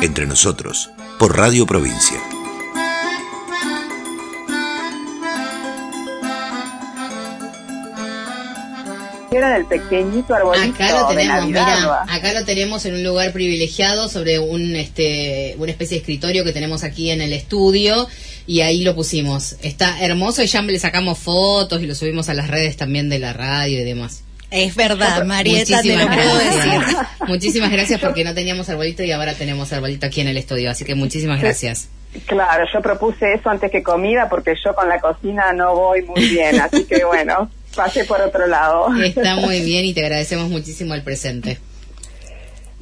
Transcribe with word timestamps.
Entre 0.00 0.26
nosotros, 0.26 0.90
por 1.18 1.36
Radio 1.36 1.66
Provincia. 1.66 2.20
Era 9.30 9.54
del 9.54 9.64
pequeñito 9.66 10.34
arbolito 10.34 10.74
Acá 10.74 10.92
lo 11.80 11.92
acá 11.92 12.32
lo 12.32 12.44
tenemos 12.44 12.84
en 12.86 12.94
un 12.94 13.02
lugar 13.02 13.32
privilegiado 13.32 14.08
sobre 14.08 14.38
un 14.38 14.76
este 14.76 15.56
una 15.58 15.72
especie 15.72 15.96
de 15.96 16.00
escritorio 16.00 16.44
que 16.44 16.52
tenemos 16.52 16.84
aquí 16.84 17.10
en 17.10 17.20
el 17.20 17.32
estudio 17.32 18.06
y 18.46 18.60
ahí 18.60 18.82
lo 18.82 18.94
pusimos. 18.94 19.56
Está 19.62 20.00
hermoso 20.04 20.42
y 20.42 20.46
ya 20.46 20.62
le 20.62 20.78
sacamos 20.78 21.18
fotos 21.18 21.82
y 21.82 21.86
lo 21.86 21.94
subimos 21.94 22.28
a 22.28 22.34
las 22.34 22.48
redes 22.48 22.76
también 22.76 23.08
de 23.08 23.18
la 23.18 23.32
radio 23.32 23.80
y 23.80 23.84
demás. 23.84 24.23
Es 24.56 24.76
verdad, 24.76 25.24
Marieta, 25.24 25.82
te 25.82 25.96
lo 25.96 26.08
Muchísimas 26.08 26.16
puedo 26.16 26.38
decir. 26.38 26.96
Muchísimas 27.26 27.72
gracias 27.72 28.00
porque 28.00 28.22
no 28.22 28.34
teníamos 28.34 28.68
arbolito 28.68 29.02
y 29.02 29.10
ahora 29.10 29.34
tenemos 29.34 29.72
arbolito 29.72 30.06
aquí 30.06 30.20
en 30.20 30.28
el 30.28 30.36
estudio, 30.36 30.70
así 30.70 30.84
que 30.84 30.94
muchísimas 30.94 31.40
gracias. 31.40 31.88
Claro, 32.24 32.64
yo 32.72 32.80
propuse 32.80 33.34
eso 33.34 33.50
antes 33.50 33.68
que 33.72 33.82
comida 33.82 34.28
porque 34.28 34.54
yo 34.64 34.72
con 34.76 34.88
la 34.88 35.00
cocina 35.00 35.52
no 35.52 35.74
voy 35.74 36.02
muy 36.02 36.28
bien, 36.28 36.60
así 36.60 36.84
que 36.84 37.04
bueno, 37.04 37.50
pasé 37.74 38.04
por 38.04 38.20
otro 38.20 38.46
lado. 38.46 38.94
Está 39.02 39.34
muy 39.34 39.60
bien 39.62 39.86
y 39.86 39.92
te 39.92 40.02
agradecemos 40.02 40.48
muchísimo 40.48 40.94
el 40.94 41.02
presente. 41.02 41.58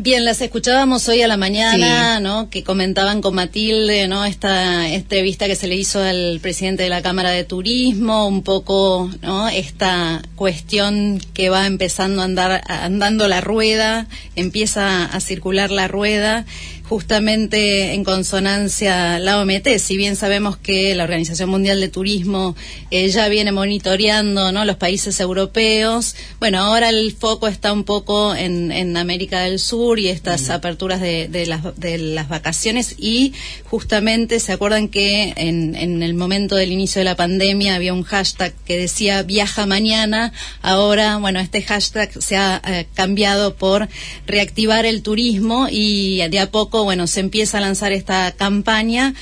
Bien, 0.04 0.24
las 0.24 0.40
escuchábamos 0.40 1.08
hoy 1.08 1.22
a 1.22 1.28
la 1.28 1.36
mañana, 1.36 2.18
¿no? 2.18 2.50
Que 2.50 2.64
comentaban 2.64 3.22
con 3.22 3.36
Matilde, 3.36 4.08
¿no? 4.08 4.24
Esta 4.24 4.88
entrevista 4.88 5.46
que 5.46 5.54
se 5.54 5.68
le 5.68 5.76
hizo 5.76 6.02
al 6.02 6.40
presidente 6.42 6.82
de 6.82 6.88
la 6.88 7.02
Cámara 7.02 7.30
de 7.30 7.44
Turismo, 7.44 8.26
un 8.26 8.42
poco, 8.42 9.08
¿no? 9.22 9.48
Esta 9.48 10.20
cuestión 10.34 11.20
que 11.34 11.50
va 11.50 11.68
empezando 11.68 12.22
a 12.22 12.24
andar, 12.24 12.62
andando 12.66 13.28
la 13.28 13.40
rueda, 13.40 14.08
empieza 14.34 15.04
a 15.04 15.20
circular 15.20 15.70
la 15.70 15.86
rueda, 15.86 16.46
justamente 16.88 17.94
en 17.94 18.04
consonancia 18.04 19.18
la 19.18 19.40
OMT, 19.40 19.78
si 19.78 19.96
bien 19.96 20.16
sabemos 20.16 20.56
que 20.56 20.94
la 20.94 21.04
Organización 21.04 21.50
Mundial 21.50 21.80
de 21.80 21.88
Turismo 21.88 22.54
eh, 22.90 23.08
ya 23.08 23.28
viene 23.28 23.52
monitoreando 23.52 24.52
¿no? 24.52 24.64
los 24.64 24.76
países 24.76 25.18
europeos, 25.20 26.14
bueno, 26.40 26.58
ahora 26.58 26.88
el 26.88 27.12
foco 27.12 27.48
está 27.48 27.72
un 27.72 27.84
poco 27.84 28.34
en, 28.34 28.72
en 28.72 28.96
América 28.96 29.40
del 29.40 29.58
Sur 29.58 29.98
y 29.98 30.08
estas 30.08 30.50
aperturas 30.50 31.00
de, 31.00 31.28
de 31.28 31.46
las, 31.46 31.78
de 31.78 31.98
las 31.98 32.28
vacaciones. 32.28 32.96
Y 32.98 33.32
justamente 33.64 34.40
se 34.40 34.52
acuerdan 34.52 34.88
que 34.88 35.32
en, 35.36 35.74
en 35.74 36.02
el 36.02 36.14
momento 36.14 36.56
del 36.56 36.72
inicio 36.72 37.00
de 37.00 37.04
la 37.04 37.16
pandemia 37.16 37.74
había 37.74 37.94
un 37.94 38.02
hashtag 38.02 38.54
que 38.64 38.76
decía 38.76 39.22
viaja 39.22 39.66
mañana, 39.66 40.32
ahora, 40.60 41.16
bueno, 41.18 41.40
este 41.40 41.62
hashtag 41.62 42.10
se 42.20 42.36
ha 42.36 42.60
eh, 42.66 42.86
cambiado 42.94 43.54
por 43.54 43.88
reactivar 44.26 44.86
el 44.86 45.02
turismo 45.02 45.68
y 45.70 46.26
de 46.28 46.38
a 46.38 46.50
poco, 46.50 46.81
bueno, 46.84 47.06
se 47.06 47.20
empieza 47.20 47.58
a 47.58 47.60
lanzar 47.60 47.92
esta 47.92 48.32
campaña 48.32 49.14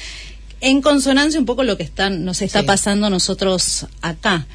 en 0.61 0.83
consonancia 0.83 1.41
un 1.41 1.47
poco 1.47 1.63
lo 1.65 1.77
que 1.77 1.83
está, 1.85 2.11
nos 2.11 2.43
está 2.43 2.61
Sí. 2.61 2.67
pasando 2.67 3.07
a 3.07 3.11
nosotros 3.11 3.87
acá. 4.03 4.47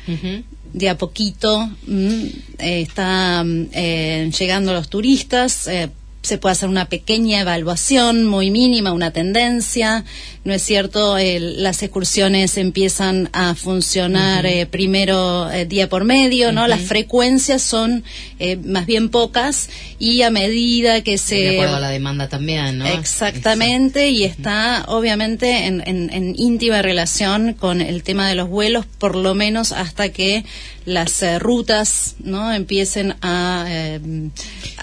De 0.73 0.89
a 0.89 0.97
poquito 0.97 1.69
mm, 1.87 2.23
eh, 2.59 2.81
están 2.81 3.69
llegando 3.71 4.73
los 4.73 4.89
turistas. 4.89 5.67
eh, 5.67 5.89
se 6.21 6.39
puede 6.39 6.53
hacer 6.53 6.69
una 6.69 6.89
pequeña 6.89 7.41
evaluación 7.41 8.25
muy 8.25 8.49
mínima, 8.49 8.91
una 8.93 9.11
tendencia. 9.11 10.03
No 10.43 10.53
es 10.55 10.63
cierto, 10.63 11.19
El- 11.19 11.61
las 11.61 11.83
excursiones 11.83 12.57
empiezan 12.57 13.29
a 13.31 13.53
funcionar 13.53 14.47
eh, 14.47 14.65
primero 14.65 15.51
eh, 15.51 15.65
día 15.67 15.87
por 15.87 16.03
medio, 16.03 16.51
¿no? 16.51 16.67
Las 16.67 16.81
frecuencias 16.81 17.61
son 17.61 18.03
eh, 18.39 18.57
más 18.57 18.85
bien 18.85 19.09
pocas 19.09 19.69
y 19.99 20.21
a 20.21 20.29
medida 20.29 21.01
que 21.01 21.17
se 21.17 21.35
de 21.35 21.49
acuerdo 21.55 21.75
a 21.77 21.79
la 21.79 21.89
demanda 21.89 22.27
también, 22.29 22.77
¿no? 22.79 22.85
Exactamente, 22.87 24.09
y 24.09 24.23
está 24.23 24.85
obviamente 24.87 25.65
en, 25.67 25.81
en- 25.85 26.11
en 26.13 26.35
íntima 26.37 26.81
relación 26.81 27.53
con 27.53 27.81
el 27.81 28.03
tema 28.03 28.27
de 28.29 28.35
los 28.35 28.49
vuelos, 28.49 28.85
por 28.85 29.15
lo 29.15 29.33
menos 29.35 29.71
hasta 29.71 30.09
que 30.09 30.43
las 30.85 31.23
eh, 31.23 31.39
rutas 31.39 32.15
no 32.23 32.53
empiecen 32.53 33.15
a 33.21 33.65
eh, 33.67 33.99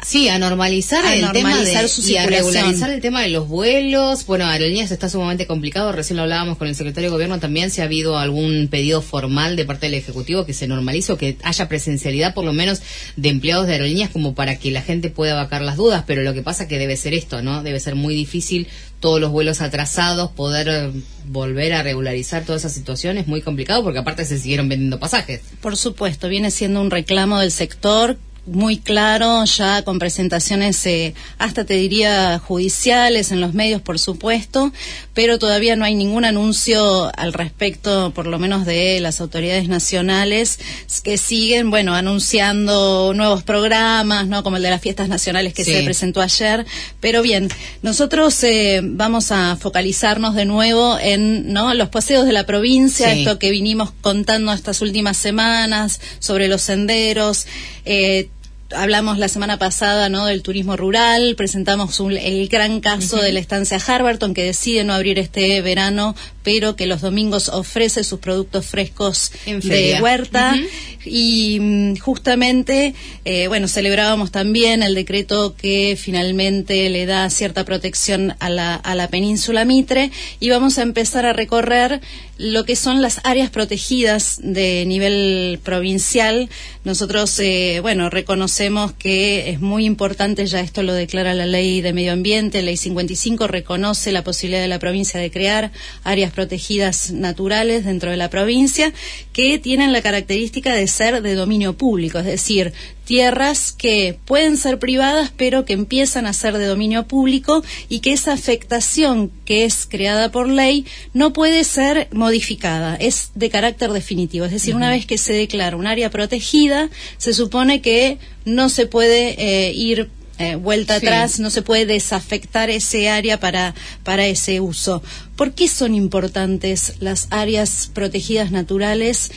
Sí, 0.05 0.29
a 0.29 0.39
normalizar 0.39 1.05
A 1.07 1.15
el 1.15 1.21
normalizar 1.23 1.63
tema 1.73 1.83
de, 1.83 1.89
su 1.89 2.11
y 2.11 2.17
a 2.17 2.27
regularizar 2.27 2.91
el 2.91 3.01
tema 3.01 3.23
de 3.23 3.29
los 3.29 3.47
vuelos. 3.47 4.27
Bueno, 4.27 4.47
aerolíneas 4.47 4.91
está 4.91 5.09
sumamente 5.09 5.47
complicado. 5.47 5.93
Recién 5.93 6.17
lo 6.17 6.25
hablábamos 6.25 6.59
con 6.59 6.67
el 6.67 6.75
secretario 6.75 7.09
de 7.09 7.13
gobierno 7.15 7.39
también. 7.39 7.71
Si 7.71 7.81
ha 7.81 7.85
habido 7.85 8.19
algún 8.19 8.67
pedido 8.69 9.01
formal 9.01 9.55
de 9.55 9.65
parte 9.65 9.87
del 9.87 9.95
ejecutivo 9.95 10.45
que 10.45 10.55
se 10.55 10.67
normalice 10.67 11.13
o 11.13 11.19
que 11.19 11.37
haya 11.45 11.69
presencialidad, 11.69 12.35
por 12.35 12.45
lo 12.45 12.53
menos, 12.53 12.83
de 13.17 13.29
empleados 13.43 13.67
de 13.67 13.73
aerolíneas 13.73 14.11
como 14.11 14.37
para 14.37 14.55
que 14.55 14.71
la 14.71 14.83
gente 14.83 15.11
pueda 15.11 15.35
vacar 15.35 15.63
las 15.63 15.77
dudas. 15.77 16.05
Pero 16.07 16.23
lo 16.23 16.33
que 16.33 16.43
pasa 16.43 16.69
que 16.69 16.79
debe 16.79 16.97
ser 16.97 17.13
esto, 17.13 17.43
¿no? 17.43 17.65
Debe 17.65 17.81
ser 17.81 17.97
muy 17.97 18.15
difícil 18.15 18.69
todos 19.01 19.21
los 19.21 19.33
vuelos 19.33 19.61
atrasados 19.61 20.31
poder 20.31 20.69
eh, 20.69 20.93
volver 21.27 21.73
a 21.73 21.83
regularizar 21.83 22.45
toda 22.45 22.59
esa 22.59 22.69
situación. 22.69 23.19
Es 23.19 23.27
muy 23.27 23.43
complicado 23.43 23.83
porque 23.83 23.99
aparte 23.99 24.25
se 24.25 24.39
siguieron 24.39 24.69
vendiendo 24.69 25.01
pasajes. 25.01 25.41
Por 25.61 25.77
supuesto, 25.77 26.29
viene 26.29 26.53
siendo 26.53 26.81
un 26.81 26.93
reclamo 26.93 27.41
del 27.41 27.51
sector 27.51 28.17
muy 28.45 28.79
claro, 28.79 29.45
ya 29.45 29.83
con 29.85 30.01
presentaciones 30.01 30.85
eh, 30.87 31.15
hasta 31.39 31.65
te 31.65 31.75
diría 31.75 32.41
judiciales 32.41 33.31
en 33.31 33.41
los 33.41 33.55
medios, 33.55 33.81
por 33.83 34.01
supuesto, 34.01 34.73
pero 35.15 35.39
todavía 35.39 35.77
no 35.77 35.85
hay 35.85 35.95
ningún 35.95 36.25
anuncio 36.25 37.11
al 37.17 37.33
respecto, 37.33 38.13
por 38.13 38.27
lo 38.27 38.41
menos 38.41 38.67
de 38.67 38.99
las 39.01 39.21
autoridades 39.21 39.69
nacionales, 39.69 40.59
que 41.05 41.19
siguen, 41.19 41.71
bueno, 41.71 41.95
anunciando 41.95 43.13
nuevos 43.15 43.45
programas, 43.45 44.27
¿no? 44.27 44.43
Como 44.43 44.57
el 44.57 44.63
de 44.65 44.71
las 44.71 44.81
fiestas 44.81 45.09
nacionales 45.09 45.55
que 45.55 45.65
Sí. 45.65 45.73
se 45.73 45.83
presentó 45.85 46.21
ayer. 46.21 46.67
Pero 47.01 47.23
bien, 47.23 47.49
nosotros 47.83 48.43
eh, 48.43 48.81
vamos 48.83 49.31
a 49.31 49.57
focalizarnos 49.57 50.35
de 50.35 50.47
nuevo 50.47 50.99
en 50.99 51.53
¿no? 51.53 51.73
los 51.75 51.91
paseos 51.91 52.27
de 52.27 52.33
la 52.33 52.45
provincia, 52.45 53.13
Sí. 53.13 53.21
esto 53.21 53.39
que 53.39 53.51
vinimos 53.53 53.93
contando 54.01 54.53
estas 54.53 54.81
últimas 54.81 55.17
semanas 55.17 56.01
sobre 56.19 56.49
los 56.49 56.63
senderos. 56.63 57.47
Eh, 57.85 58.29
Hablamos 58.75 59.19
la 59.19 59.29
semana 59.29 59.59
pasada 59.59 60.09
¿no? 60.09 60.27
del 60.27 60.43
turismo 60.43 60.77
rural, 60.77 61.35
presentamos 61.37 62.01
un- 62.01 62.17
el 62.17 62.49
gran 62.49 62.81
caso 62.81 63.17
de 63.19 63.33
la 63.33 63.41
estancia 63.41 63.79
Harberton 63.85 64.35
que 64.35 64.45
decide 64.45 64.85
no 64.85 64.93
abrir 64.95 65.19
este 65.19 65.61
verano, 65.63 66.15
pero 66.43 66.77
que 66.77 66.87
los 66.87 67.01
domingos 67.01 67.49
ofrece 67.49 68.05
sus 68.05 68.21
productos 68.21 68.67
frescos 68.67 69.33
de 69.47 69.99
huerta. 70.01 70.57
Y 71.05 71.59
mm, 71.61 71.97
justamente, 71.97 72.95
eh, 73.25 73.49
bueno, 73.49 73.67
celebrábamos 73.67 74.31
también 74.31 74.83
el 74.83 74.95
decreto 74.95 75.57
que 75.57 75.97
finalmente 76.01 76.89
le 76.91 77.07
da 77.07 77.29
cierta 77.31 77.65
protección 77.65 78.35
a 78.39 78.49
la, 78.49 78.75
a 78.75 78.95
la 78.95 79.09
península 79.09 79.65
Mitre 79.65 80.11
y 80.39 80.51
vamos 80.51 80.79
a 80.79 80.83
empezar 80.83 81.27
a 81.27 81.33
recorrer 81.33 82.01
lo 82.39 82.65
que 82.65 82.75
son 82.75 83.03
las 83.03 83.21
áreas 83.23 83.51
protegidas 83.51 84.41
de 84.43 84.85
nivel 84.87 85.61
provincial. 85.63 86.49
Nosotros, 86.83 87.39
eh, 87.39 87.79
bueno, 87.83 88.11
reconocemos 88.11 88.93
que 88.93 89.51
es 89.51 89.61
muy 89.61 89.85
importante, 89.85 90.45
ya 90.47 90.61
esto 90.61 90.83
lo 90.83 90.93
declara 90.93 91.35
la 91.35 91.47
ley 91.47 91.81
de 91.83 91.93
medio 91.93 92.13
ambiente, 92.13 92.63
ley 92.63 92.77
55 92.77 93.47
reconoce 93.47 94.11
la 94.11 94.25
posibilidad 94.25 94.61
de 94.61 94.69
la 94.69 94.81
provincia 94.81 95.21
de 95.21 95.31
crear 95.31 95.71
áreas 96.03 96.32
protegidas 96.33 97.13
naturales 97.13 97.85
dentro 97.85 98.11
de 98.11 98.17
la 98.17 98.31
provincia 98.31 98.93
que 99.33 99.59
tienen 99.59 99.93
la 99.93 100.03
característica 100.03 100.75
de 100.75 100.87
ser 100.89 101.23
de 101.23 101.35
dominio 101.35 101.75
público, 101.75 102.19
es 102.19 102.25
decir, 102.25 102.73
tierras 103.05 103.73
que 103.73 104.19
pueden 104.25 104.57
ser 104.57 104.79
privadas 104.79 105.33
pero 105.37 105.65
que 105.65 105.73
empiezan 105.73 106.27
a 106.27 106.33
ser 106.33 106.59
de 106.59 106.67
dominio 106.67 107.07
público 107.07 107.63
y 107.89 108.01
que 108.01 108.13
esa 108.13 108.33
afectación 108.33 109.31
que 109.45 109.65
es 109.65 109.87
creada 109.87 110.31
por 110.31 110.49
ley 110.49 110.87
no 111.13 111.33
puede 111.33 111.65
ser 111.65 112.09
modificada, 112.13 112.97
es 112.97 113.31
de 113.35 113.51
carácter 113.51 113.93
definitivo, 113.93 114.45
es 114.45 114.53
decir, 114.53 114.75
una 114.75 114.91
vez 114.91 115.07
que 115.07 115.19
se 115.19 115.33
declara 115.33 115.77
un 115.77 115.87
área 115.87 116.11
protegida, 116.11 116.91
se 117.19 117.33
supone 117.33 117.81
que 117.81 118.19
no 118.45 118.69
se 118.69 118.87
puede 118.87 119.37
eh, 119.39 119.73
ir 119.73 120.11
eh, 120.39 120.57
vuelta 120.57 120.99
Sí. 120.99 121.07
atrás, 121.07 121.41
no 121.41 121.51
se 121.51 121.63
puede 121.63 121.87
desafectar 121.87 122.71
ese 122.71 123.09
área 123.09 123.39
para, 123.39 123.75
para 124.03 124.27
ese 124.27 124.61
uso. 124.61 125.03
¿Por 125.37 125.53
qué 125.53 125.69
son 125.69 125.95
importantes 125.95 126.95
las 127.01 127.29
áreas 127.31 127.91
protegidas 127.93 128.51
naturales? 128.51 129.31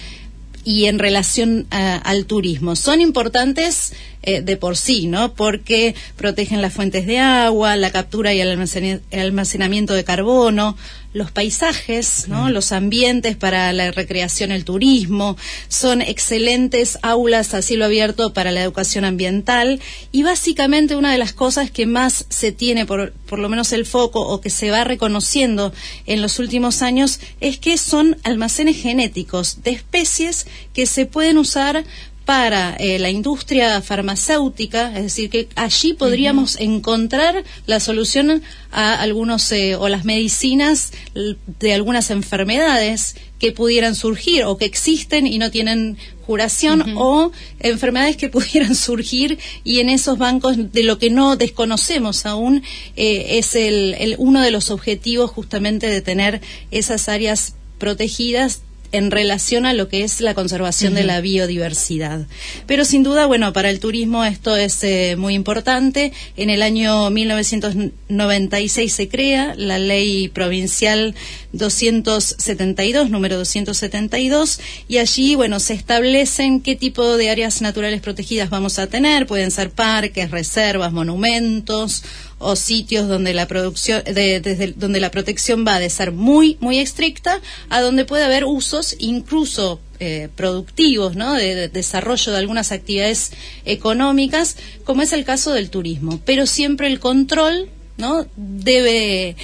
y 0.67 0.85
en 0.85 0.97
relación 0.97 1.67
al 1.69 2.25
turismo. 2.25 2.75
Son 2.75 2.99
importantes 2.99 3.93
eh, 4.23 4.41
de 4.41 4.57
por 4.57 4.77
sí, 4.77 5.05
¿no? 5.05 5.35
Porque 5.35 5.93
protegen 6.17 6.59
las 6.59 6.73
fuentes 6.73 7.05
de 7.05 7.19
agua, 7.19 7.75
la 7.75 7.91
captura 7.91 8.33
y 8.33 8.41
el 8.41 8.49
almacenamiento 9.11 9.93
de 9.93 10.03
carbono, 10.03 10.75
los 11.15 11.31
paisajes, 11.31 12.27
¿no? 12.27 12.49
los 12.49 12.73
ambientes 12.73 13.37
para 13.37 13.71
la 13.71 13.89
recreación, 13.91 14.51
el 14.51 14.65
turismo, 14.65 15.37
son 15.69 16.01
excelentes 16.01 16.99
aulas 17.03 17.53
a 17.53 17.61
cielo 17.61 17.85
abierto 17.85 18.33
para 18.33 18.51
la 18.51 18.61
educación 18.61 19.05
ambiental 19.05 19.79
y 20.11 20.23
básicamente 20.23 20.97
una 20.97 21.13
de 21.13 21.17
las 21.17 21.31
cosas 21.31 21.71
que 21.71 21.85
más 21.85 22.25
se 22.27 22.51
tiene, 22.51 22.85
por, 22.85 23.13
por 23.13 23.39
lo 23.39 23.47
menos 23.47 23.71
el 23.71 23.85
foco, 23.85 24.19
o 24.27 24.41
que 24.41 24.49
se 24.49 24.71
va 24.71 24.83
reconociendo 24.83 25.71
en 26.05 26.21
los 26.21 26.37
últimos 26.37 26.81
años, 26.81 27.21
es 27.39 27.59
que 27.59 27.77
son 27.77 28.17
almacenes 28.23 28.75
genéticos 28.75 29.63
de 29.63 29.71
especies 29.71 30.45
que 30.73 30.85
se 30.85 31.05
pueden 31.05 31.37
usar 31.37 31.85
para 32.25 32.75
eh, 32.79 32.97
la 32.97 33.11
industria 33.11 33.81
farmacéutica, 33.81 34.87
es 34.97 35.03
decir, 35.03 35.29
que 35.29 35.47
allí 35.55 35.93
podríamos 35.93 36.59
encontrar 36.59 37.43
la 37.67 37.79
solución 37.79 38.41
a 38.71 38.99
algunos 38.99 39.51
eh, 39.51 39.75
o 39.75 39.87
las 39.89 40.05
medicinas 40.05 40.91
de 41.59 41.73
algunas 41.73 42.09
enfermedades 42.09 43.15
que 43.39 43.51
pudieran 43.51 43.93
surgir 43.93 44.43
o 44.43 44.57
que 44.57 44.65
existen 44.65 45.27
y 45.27 45.37
no 45.37 45.51
tienen 45.51 45.97
curación 46.25 46.97
o 46.97 47.31
enfermedades 47.59 48.17
que 48.17 48.29
pudieran 48.35 48.73
surgir 48.73 49.37
y 49.63 49.79
en 49.79 49.89
esos 49.89 50.17
bancos 50.17 50.73
de 50.73 50.83
lo 50.83 50.97
que 50.97 51.11
no 51.11 51.35
desconocemos 51.35 52.25
aún 52.25 52.63
eh, 52.95 53.37
es 53.37 53.55
el, 53.55 54.15
uno 54.17 54.41
de 54.41 54.49
los 54.49 54.71
objetivos 54.71 55.29
justamente 55.29 55.87
de 55.87 56.01
tener 56.01 56.41
esas 56.71 57.07
áreas 57.07 57.53
protegidas 57.77 58.61
en 58.95 59.11
relación 59.11 59.65
a 59.65 59.73
lo 59.73 59.87
que 59.87 60.03
es 60.03 60.21
la 60.21 60.33
conservación 60.33 60.93
de 60.93 61.03
la 61.03 61.21
biodiversidad. 61.21 62.27
Pero 62.65 62.85
sin 62.85 63.03
duda, 63.03 63.25
bueno, 63.25 63.53
para 63.53 63.69
el 63.69 63.79
turismo 63.79 64.23
esto 64.23 64.55
es 64.55 64.83
eh, 64.83 65.15
muy 65.17 65.33
importante. 65.33 66.13
En 66.37 66.49
el 66.49 66.61
año 66.61 67.09
1996 67.09 68.93
se 68.93 69.09
crea 69.09 69.53
la 69.57 69.79
ley 69.79 70.27
provincial 70.29 71.15
272, 71.53 73.09
número 73.09 73.37
272, 73.37 74.59
y 74.87 74.97
allí, 74.97 75.35
bueno, 75.35 75.59
se 75.59 75.73
establecen 75.73 76.61
qué 76.61 76.75
tipo 76.75 77.17
de 77.17 77.29
áreas 77.29 77.61
naturales 77.61 78.01
protegidas 78.01 78.49
vamos 78.49 78.79
a 78.79 78.87
tener. 78.87 79.27
Pueden 79.27 79.51
ser 79.51 79.71
parques, 79.71 80.31
reservas, 80.31 80.91
monumentos 80.91 82.03
o 82.37 82.55
sitios 82.55 83.07
donde 83.07 83.33
la 83.33 83.47
producción 83.47 84.03
desde 84.05 84.73
donde 84.75 84.99
la 84.99 85.11
protección 85.11 85.65
va 85.65 85.79
de 85.79 85.89
ser 85.89 86.11
muy 86.11 86.57
muy 86.59 86.79
estricta 86.79 87.41
a 87.69 87.81
donde 87.81 88.05
puede 88.05 88.25
haber 88.25 88.45
usos 88.45 88.95
incluso 88.99 89.79
eh, 90.01 90.27
productivos, 90.35 91.15
¿no? 91.15 91.33
de, 91.35 91.69
desarrollo 91.69 92.33
de 92.33 92.37
algunas 92.37 92.73
actividades 92.73 93.31
económicas, 93.63 94.57
como 94.83 95.01
es 95.01 95.13
el 95.13 95.23
caso 95.23 95.53
del 95.53 95.69
turismo. 95.69 96.19
Pero 96.25 96.47
siempre 96.47 96.87
el 96.87 96.99
control 96.99 97.69
¿no? 97.97 98.25
debe 98.35 99.35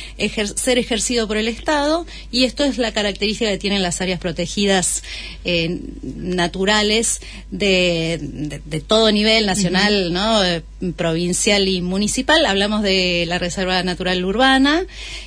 ser 0.56 0.78
ejercido 0.78 1.28
por 1.28 1.38
el 1.38 1.48
Estado 1.48 2.06
y 2.32 2.44
esto 2.44 2.64
es 2.64 2.78
la 2.78 2.92
característica 2.92 3.50
que 3.50 3.58
tienen 3.58 3.82
las 3.82 4.02
áreas 4.02 4.20
protegidas 4.20 5.04
eh, 5.46 5.80
naturales 6.02 7.22
de, 7.50 8.20
de, 8.66 8.82
todo 8.82 9.12
nivel 9.12 9.46
nacional, 9.46 10.12
¿no? 10.12 10.44
Eh, 10.44 10.64
provincial 10.96 11.68
y 11.68 11.82
municipal. 11.82 12.46
Hablamos 12.46 12.84
de 12.84 13.26
la 13.28 13.40
Reserva 13.40 13.84
Natural 13.84 14.24
Urbana 14.26 14.86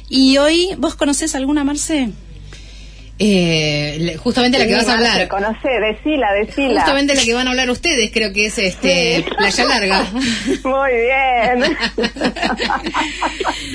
y 0.09 0.37
hoy, 0.39 0.71
¿vos 0.79 0.95
conocés 0.95 1.35
alguna, 1.35 1.65
Marce? 1.65 2.11
Eh, 3.17 4.17
justamente 4.19 4.59
la 4.59 4.67
que 4.67 4.75
vas 4.75 4.89
a 4.89 4.95
hablar. 4.95 5.29
Conoce, 5.29 5.69
decila, 5.69 6.33
decila. 6.33 6.81
Justamente 6.81 7.15
la 7.15 7.23
que 7.23 7.33
van 7.33 7.47
a 7.47 7.51
hablar 7.51 7.71
ustedes, 7.71 8.11
creo 8.13 8.33
que 8.33 8.47
es 8.47 8.59
este 8.59 9.25
Playa 9.37 9.65
Larga. 9.65 10.07
Muy 10.65 10.91
bien. 10.91 11.77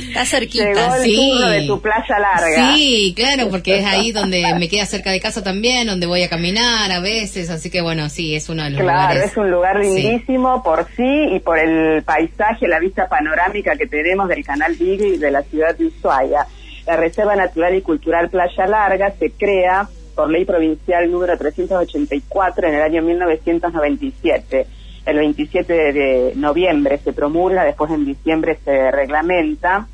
Está 0.09 0.25
cerquita. 0.25 0.65
Llegó 0.65 0.95
el 0.95 1.03
sí. 1.03 1.39
de 1.51 1.67
tu 1.67 1.81
Playa 1.81 2.19
Larga. 2.19 2.75
Sí, 2.75 3.13
claro, 3.15 3.49
porque 3.49 3.79
es 3.79 3.85
ahí 3.85 4.11
donde 4.11 4.43
me 4.59 4.67
queda 4.67 4.85
cerca 4.85 5.11
de 5.11 5.21
casa 5.21 5.41
también, 5.41 5.87
donde 5.87 6.05
voy 6.05 6.23
a 6.23 6.29
caminar 6.29 6.91
a 6.91 6.99
veces, 6.99 7.49
así 7.49 7.69
que 7.69 7.81
bueno, 7.81 8.09
sí, 8.09 8.35
es 8.35 8.49
uno 8.49 8.63
de 8.63 8.71
los 8.71 8.81
claro, 8.81 9.13
lugares. 9.13 9.31
es 9.31 9.37
un 9.37 9.51
lugar 9.51 9.79
lindísimo 9.79 10.61
por 10.61 10.85
sí 10.97 11.29
y 11.31 11.39
por 11.39 11.57
el 11.57 12.03
paisaje, 12.03 12.67
la 12.67 12.79
vista 12.79 13.07
panorámica 13.07 13.77
que 13.77 13.87
tenemos 13.87 14.27
del 14.27 14.43
Canal 14.43 14.75
Beagle 14.75 15.15
y 15.15 15.17
de 15.17 15.31
la 15.31 15.43
ciudad 15.43 15.77
de 15.77 15.85
Ushuaia. 15.85 16.45
La 16.85 16.95
Reserva 16.95 17.35
Natural 17.35 17.75
y 17.75 17.81
Cultural 17.81 18.29
Playa 18.29 18.67
Larga 18.67 19.11
se 19.11 19.31
crea 19.31 19.87
por 20.15 20.29
ley 20.29 20.45
provincial 20.45 21.09
número 21.09 21.37
384 21.37 22.67
en 22.67 22.73
el 22.73 22.81
año 22.81 23.01
1997. 23.01 24.65
El 25.05 25.17
27 25.17 25.73
de 25.73 26.33
noviembre 26.35 26.97
se 26.97 27.13
promulga, 27.13 27.63
después 27.63 27.91
en 27.91 28.05
diciembre 28.05 28.57
se 28.63 28.91
reglamenta. 28.91 29.87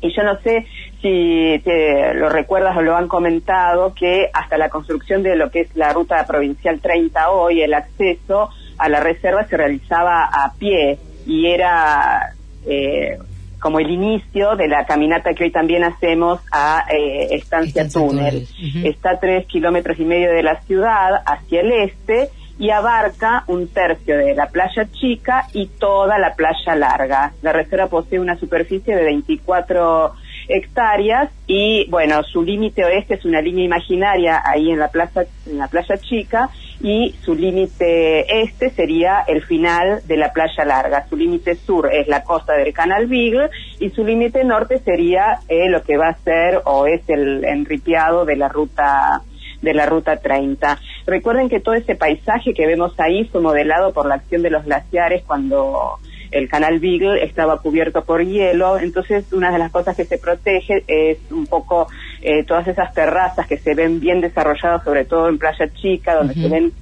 Y 0.00 0.12
yo 0.14 0.24
no 0.24 0.36
sé 0.40 0.66
si 1.00 1.60
te 1.64 2.12
lo 2.14 2.28
recuerdas 2.28 2.76
o 2.76 2.82
lo 2.82 2.96
han 2.96 3.06
comentado, 3.06 3.94
que 3.94 4.28
hasta 4.32 4.58
la 4.58 4.68
construcción 4.68 5.22
de 5.22 5.36
lo 5.36 5.50
que 5.50 5.60
es 5.60 5.76
la 5.76 5.92
ruta 5.92 6.26
provincial 6.26 6.80
30 6.80 7.30
hoy, 7.30 7.62
el 7.62 7.74
acceso 7.74 8.50
a 8.78 8.88
la 8.88 9.00
reserva 9.00 9.46
se 9.46 9.56
realizaba 9.56 10.24
a 10.24 10.54
pie 10.58 10.98
y 11.24 11.46
era 11.46 12.34
eh, 12.66 13.16
como 13.62 13.78
el 13.78 13.90
inicio 13.90 14.56
de 14.56 14.66
la 14.66 14.84
caminata 14.84 15.32
que 15.34 15.44
hoy 15.44 15.52
también 15.52 15.84
hacemos 15.84 16.40
a 16.50 16.84
eh, 16.92 17.28
Estancia, 17.30 17.88
Túnel. 17.88 18.48
Está 18.82 19.12
a 19.12 19.20
tres 19.20 19.46
kilómetros 19.46 19.98
y 20.00 20.04
medio 20.04 20.32
de 20.32 20.42
la 20.42 20.60
ciudad 20.62 21.22
hacia 21.24 21.60
el 21.60 21.72
este 21.72 22.28
y 22.58 22.70
abarca 22.70 23.44
un 23.46 23.68
tercio 23.68 24.18
de 24.18 24.34
la 24.34 24.48
playa 24.48 24.88
chica 24.90 25.46
y 25.52 25.68
toda 25.68 26.18
la 26.18 26.34
playa 26.34 26.74
larga. 26.74 27.32
La 27.40 27.52
reserva 27.52 27.86
posee 27.86 28.18
una 28.18 28.36
superficie 28.36 28.96
de 28.96 29.04
24 29.04 30.12
hectáreas 30.48 31.30
y 31.46 31.88
bueno, 31.90 32.22
su 32.22 32.42
límite 32.42 32.84
oeste 32.84 33.14
es 33.14 33.24
una 33.24 33.40
línea 33.40 33.64
imaginaria 33.64 34.42
ahí 34.44 34.70
en 34.70 34.78
la 34.78 34.88
plaza 34.88 35.24
en 35.46 35.58
la 35.58 35.68
playa 35.68 35.96
chica 35.98 36.50
y 36.80 37.14
su 37.22 37.34
límite 37.34 38.42
este 38.42 38.70
sería 38.70 39.20
el 39.26 39.42
final 39.42 40.02
de 40.06 40.16
la 40.16 40.32
playa 40.32 40.64
larga. 40.64 41.06
Su 41.08 41.16
límite 41.16 41.54
sur 41.54 41.88
es 41.92 42.08
la 42.08 42.24
costa 42.24 42.54
del 42.54 42.72
Canal 42.72 43.06
Beagle 43.06 43.50
y 43.78 43.90
su 43.90 44.04
límite 44.04 44.44
norte 44.44 44.78
sería 44.78 45.40
eh, 45.48 45.68
lo 45.68 45.82
que 45.82 45.96
va 45.96 46.08
a 46.08 46.18
ser 46.18 46.60
o 46.64 46.86
es 46.86 47.02
el 47.08 47.44
enripiado 47.44 48.24
de 48.24 48.36
la 48.36 48.48
ruta 48.48 49.22
de 49.62 49.74
la 49.74 49.86
ruta 49.86 50.16
30. 50.16 50.78
Recuerden 51.06 51.48
que 51.48 51.60
todo 51.60 51.74
ese 51.74 51.94
paisaje 51.94 52.52
que 52.52 52.66
vemos 52.66 52.98
ahí 52.98 53.24
fue 53.26 53.40
modelado 53.40 53.92
por 53.92 54.06
la 54.06 54.16
acción 54.16 54.42
de 54.42 54.50
los 54.50 54.64
glaciares 54.64 55.22
cuando 55.24 55.98
el 56.32 56.48
canal 56.48 56.80
Beagle 56.80 57.22
estaba 57.22 57.58
cubierto 57.58 58.04
por 58.04 58.24
hielo, 58.24 58.78
entonces 58.78 59.32
una 59.32 59.52
de 59.52 59.58
las 59.58 59.70
cosas 59.70 59.96
que 59.96 60.04
se 60.04 60.18
protege 60.18 60.82
es 60.86 61.18
un 61.30 61.46
poco 61.46 61.88
eh, 62.22 62.44
todas 62.44 62.66
esas 62.66 62.92
terrazas 62.94 63.46
que 63.46 63.58
se 63.58 63.74
ven 63.74 64.00
bien 64.00 64.20
desarrolladas, 64.20 64.82
sobre 64.82 65.04
todo 65.04 65.28
en 65.28 65.38
Playa 65.38 65.68
Chica, 65.74 66.14
donde 66.14 66.34
se 66.34 66.48
ven 66.48 66.72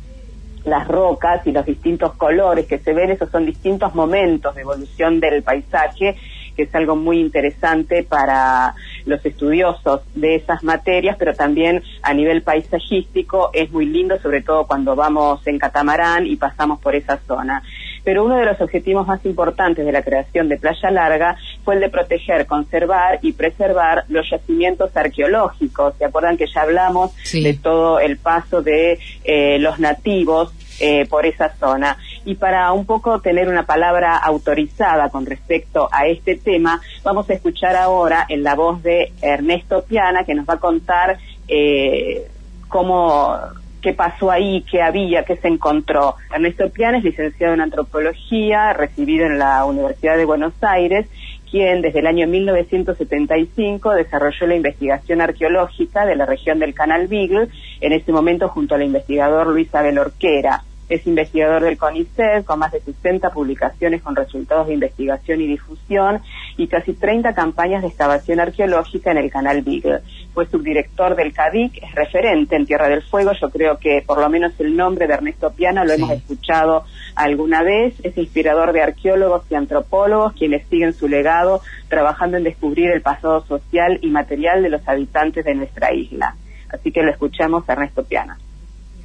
las 0.64 0.86
rocas 0.86 1.46
y 1.46 1.52
los 1.52 1.66
distintos 1.66 2.14
colores 2.14 2.66
que 2.66 2.78
se 2.78 2.92
ven, 2.92 3.10
esos 3.10 3.30
son 3.30 3.46
distintos 3.46 3.94
momentos 3.94 4.54
de 4.54 4.62
evolución 4.62 5.18
del 5.18 5.42
paisaje, 5.42 6.16
que 6.54 6.64
es 6.64 6.74
algo 6.74 6.96
muy 6.96 7.18
interesante 7.20 8.02
para 8.02 8.74
los 9.06 9.24
estudiosos 9.24 10.02
de 10.14 10.36
esas 10.36 10.62
materias, 10.62 11.16
pero 11.18 11.34
también 11.34 11.82
a 12.02 12.12
nivel 12.12 12.42
paisajístico 12.42 13.50
es 13.52 13.70
muy 13.70 13.86
lindo, 13.86 14.20
sobre 14.20 14.42
todo 14.42 14.66
cuando 14.66 14.94
vamos 14.94 15.46
en 15.46 15.58
catamarán 15.58 16.26
y 16.26 16.36
pasamos 16.36 16.78
por 16.80 16.94
esa 16.94 17.18
zona 17.26 17.62
pero 18.04 18.24
uno 18.24 18.36
de 18.36 18.46
los 18.46 18.60
objetivos 18.60 19.06
más 19.06 19.24
importantes 19.24 19.84
de 19.84 19.92
la 19.92 20.02
creación 20.02 20.48
de 20.48 20.56
Playa 20.56 20.90
Larga 20.90 21.36
fue 21.64 21.74
el 21.74 21.80
de 21.80 21.88
proteger, 21.88 22.46
conservar 22.46 23.18
y 23.22 23.32
preservar 23.32 24.04
los 24.08 24.28
yacimientos 24.30 24.96
arqueológicos. 24.96 25.94
¿Se 25.98 26.04
acuerdan 26.04 26.36
que 26.36 26.46
ya 26.46 26.62
hablamos 26.62 27.12
de 27.32 27.54
todo 27.54 28.00
el 28.00 28.16
paso 28.16 28.62
de 28.62 28.98
eh, 29.24 29.58
los 29.58 29.78
nativos 29.78 30.52
eh, 30.80 31.06
por 31.08 31.26
esa 31.26 31.54
zona? 31.56 31.96
Y 32.24 32.34
para 32.34 32.72
un 32.72 32.86
poco 32.86 33.20
tener 33.20 33.48
una 33.48 33.64
palabra 33.64 34.16
autorizada 34.16 35.08
con 35.08 35.26
respecto 35.26 35.88
a 35.92 36.06
este 36.06 36.36
tema, 36.36 36.80
vamos 37.02 37.28
a 37.30 37.34
escuchar 37.34 37.76
ahora 37.76 38.26
en 38.28 38.42
la 38.42 38.54
voz 38.54 38.82
de 38.82 39.12
Ernesto 39.22 39.82
Piana, 39.82 40.24
que 40.24 40.34
nos 40.34 40.48
va 40.48 40.54
a 40.54 40.58
contar 40.58 41.18
eh, 41.48 42.26
cómo 42.68 43.36
qué 43.80 43.94
pasó 43.94 44.30
ahí, 44.30 44.64
qué 44.70 44.82
había, 44.82 45.24
qué 45.24 45.36
se 45.36 45.48
encontró. 45.48 46.16
Ernesto 46.32 46.68
Piana 46.70 46.98
es 46.98 47.04
licenciado 47.04 47.54
en 47.54 47.60
antropología, 47.60 48.72
recibido 48.72 49.26
en 49.26 49.38
la 49.38 49.64
Universidad 49.64 50.16
de 50.16 50.24
Buenos 50.24 50.52
Aires, 50.62 51.06
quien 51.50 51.82
desde 51.82 52.00
el 52.00 52.06
año 52.06 52.28
1975 52.28 53.94
desarrolló 53.94 54.46
la 54.46 54.54
investigación 54.54 55.20
arqueológica 55.20 56.06
de 56.06 56.16
la 56.16 56.26
región 56.26 56.58
del 56.58 56.74
Canal 56.74 57.08
Beagle, 57.08 57.48
en 57.80 57.92
ese 57.92 58.12
momento 58.12 58.48
junto 58.48 58.74
al 58.74 58.82
investigador 58.82 59.48
Luis 59.48 59.74
Abel 59.74 59.98
Orquera. 59.98 60.62
Es 60.90 61.06
investigador 61.06 61.62
del 61.62 61.78
CONICET, 61.78 62.44
con 62.44 62.58
más 62.58 62.72
de 62.72 62.80
60 62.80 63.30
publicaciones 63.30 64.02
con 64.02 64.16
resultados 64.16 64.66
de 64.66 64.74
investigación 64.74 65.40
y 65.40 65.46
difusión 65.46 66.20
y 66.56 66.66
casi 66.66 66.94
30 66.94 67.32
campañas 67.32 67.82
de 67.82 67.88
excavación 67.88 68.40
arqueológica 68.40 69.12
en 69.12 69.18
el 69.18 69.30
canal 69.30 69.62
Beagle. 69.62 70.00
Fue 70.34 70.46
subdirector 70.46 71.14
del 71.14 71.32
CADIC, 71.32 71.80
es 71.80 71.94
referente 71.94 72.56
en 72.56 72.66
Tierra 72.66 72.88
del 72.88 73.02
Fuego. 73.02 73.30
Yo 73.40 73.50
creo 73.50 73.78
que 73.78 74.02
por 74.04 74.18
lo 74.20 74.28
menos 74.28 74.52
el 74.58 74.76
nombre 74.76 75.06
de 75.06 75.14
Ernesto 75.14 75.52
Piana 75.52 75.84
lo 75.84 75.92
hemos 75.92 76.10
escuchado 76.10 76.84
alguna 77.14 77.62
vez. 77.62 77.94
Es 78.02 78.18
inspirador 78.18 78.72
de 78.72 78.82
arqueólogos 78.82 79.44
y 79.48 79.54
antropólogos 79.54 80.32
quienes 80.32 80.66
siguen 80.66 80.92
su 80.92 81.06
legado 81.06 81.60
trabajando 81.88 82.36
en 82.36 82.42
descubrir 82.42 82.90
el 82.90 83.00
pasado 83.00 83.46
social 83.46 84.00
y 84.02 84.08
material 84.08 84.64
de 84.64 84.70
los 84.70 84.86
habitantes 84.88 85.44
de 85.44 85.54
nuestra 85.54 85.94
isla. 85.94 86.34
Así 86.68 86.90
que 86.90 87.02
lo 87.02 87.12
escuchamos 87.12 87.68
Ernesto 87.68 88.04
Piana. 88.04 88.36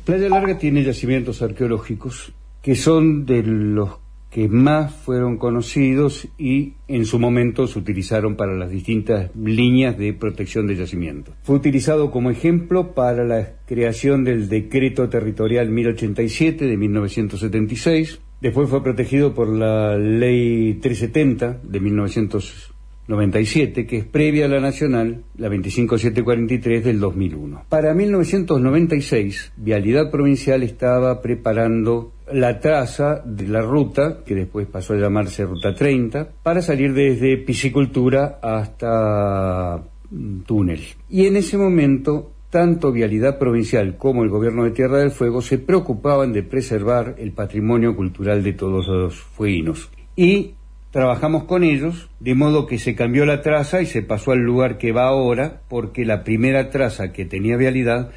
Playa 0.06 0.30
Larga 0.30 0.60
tiene 0.60 0.84
yacimientos 0.84 1.42
arqueológicos 1.42 2.32
que 2.62 2.76
son 2.76 3.26
de 3.26 3.42
los 3.42 3.90
que 4.30 4.48
más 4.48 4.94
fueron 4.94 5.38
conocidos 5.38 6.28
y 6.38 6.74
en 6.88 7.06
su 7.06 7.18
momento 7.18 7.66
se 7.66 7.80
utilizaron 7.80 8.36
para 8.36 8.54
las 8.54 8.70
distintas 8.70 9.32
líneas 9.36 9.98
de 9.98 10.14
protección 10.14 10.68
de 10.68 10.76
yacimientos. 10.76 11.34
Fue 11.42 11.56
utilizado 11.56 12.12
como 12.12 12.30
ejemplo 12.30 12.94
para 12.94 13.24
la 13.24 13.54
creación 13.66 14.24
del 14.24 14.48
Decreto 14.48 15.10
Territorial 15.10 15.70
1087 15.70 16.68
de 16.68 16.78
1976, 16.78 18.20
después 18.42 18.70
fue 18.70 18.84
protegido 18.84 19.34
por 19.34 19.48
la 19.48 19.98
Ley 19.98 20.76
370 20.76 21.62
de 21.64 21.80
1976 21.80 22.75
97, 23.08 23.86
que 23.86 23.98
es 23.98 24.06
previa 24.06 24.46
a 24.46 24.48
la 24.48 24.60
nacional, 24.60 25.24
la 25.38 25.50
25743 25.50 26.84
del 26.84 27.00
2001. 27.00 27.66
Para 27.70 27.94
1996, 27.94 29.54
Vialidad 29.58 30.10
Provincial 30.10 30.64
estaba 30.64 31.22
preparando 31.22 32.14
la 32.32 32.60
traza 32.60 33.22
de 33.24 33.48
la 33.48 33.62
ruta, 33.62 34.24
que 34.26 34.34
después 34.34 34.68
pasó 34.68 34.94
a 34.94 34.98
llamarse 34.98 35.46
Ruta 35.46 35.76
30, 35.76 36.30
para 36.42 36.62
salir 36.62 36.94
desde 36.94 37.38
piscicultura 37.38 38.40
hasta 38.42 39.84
mm, 40.10 40.40
túnel. 40.42 40.82
Y 41.10 41.28
en 41.28 41.38
ese 41.38 41.58
momento 41.58 42.32
tanto 42.50 42.94
Vialidad 42.94 43.38
Provincial 43.38 43.98
como 43.98 44.24
el 44.24 44.30
Gobierno 44.30 44.64
de 44.64 44.72
Tierra 44.72 45.00
del 45.00 45.12
Fuego 45.12 45.42
se 45.42 45.58
preocupaban 45.58 46.32
de 46.32 46.42
preservar 46.42 47.16
el 47.18 47.34
patrimonio 47.34 47.98
cultural 47.98 48.44
de 48.44 48.54
todos 48.54 48.88
los 48.88 49.20
fueguinos. 49.20 49.90
Y 50.16 50.54
trabajamos 50.96 51.44
con 51.44 51.66
ellos, 51.66 52.10
de 52.22 52.36
modo 52.36 52.68
que 52.68 52.78
se 52.78 52.96
cambió 52.96 53.26
la 53.26 53.42
traza 53.42 53.82
y 53.82 53.86
se 53.86 54.02
pasó 54.02 54.32
al 54.32 54.40
lugar 54.40 54.78
que 54.78 54.94
va 54.94 55.08
ahora, 55.10 55.60
porque 55.68 56.06
la 56.06 56.24
primera 56.24 56.70
traza 56.70 57.12
que 57.12 57.26
tenía 57.26 57.58
vialidad 57.58 58.12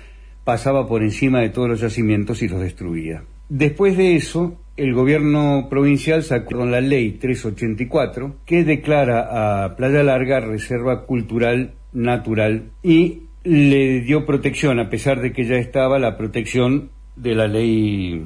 pasaba 0.45 0.87
por 0.87 1.03
encima 1.03 1.41
de 1.41 1.49
todos 1.49 1.69
los 1.69 1.81
yacimientos 1.81 2.41
y 2.41 2.47
los 2.47 2.61
destruía. 2.61 3.25
Después 3.49 3.97
de 3.97 4.15
eso, 4.15 4.61
el 4.77 4.95
gobierno 4.95 5.67
provincial 5.69 6.23
sacó 6.23 6.65
la 6.67 6.81
ley 6.81 7.19
384 7.19 8.37
que 8.47 8.63
declara 8.63 9.65
a 9.65 9.75
Playa 9.75 10.05
Larga 10.05 10.39
reserva 10.39 11.05
cultural 11.05 11.73
natural 11.93 12.71
y 12.85 13.23
le 13.43 14.03
dio 14.03 14.25
protección, 14.25 14.79
a 14.79 14.89
pesar 14.89 15.21
de 15.21 15.33
que 15.33 15.43
ya 15.43 15.57
estaba 15.57 15.99
la 15.99 16.17
protección 16.17 16.91
de 17.17 17.35
la 17.35 17.49
ley 17.49 18.25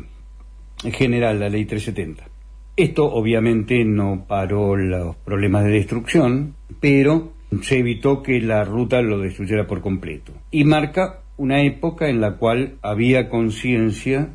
general, 0.93 1.41
la 1.41 1.49
ley 1.49 1.65
370. 1.65 2.32
Esto 2.77 3.05
obviamente 3.05 3.85
no 3.85 4.25
paró 4.27 4.77
los 4.77 5.15
problemas 5.17 5.65
de 5.65 5.73
destrucción, 5.73 6.55
pero 6.81 7.33
se 7.61 7.79
evitó 7.79 8.23
que 8.23 8.41
la 8.41 8.65
ruta 8.65 9.03
lo 9.03 9.19
destruyera 9.19 9.67
por 9.67 9.83
completo. 9.83 10.33
Y 10.51 10.65
marca 10.65 11.21
una 11.37 11.63
época 11.63 12.09
en 12.09 12.21
la 12.21 12.37
cual 12.37 12.77
había 12.81 13.29
conciencia 13.29 14.31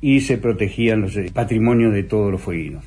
y 0.00 0.20
se 0.20 0.38
protegían 0.38 1.02
los 1.02 1.16
patrimonios 1.32 1.92
de 1.92 2.02
todos 2.02 2.32
los 2.32 2.40
fueguinos. 2.40 2.84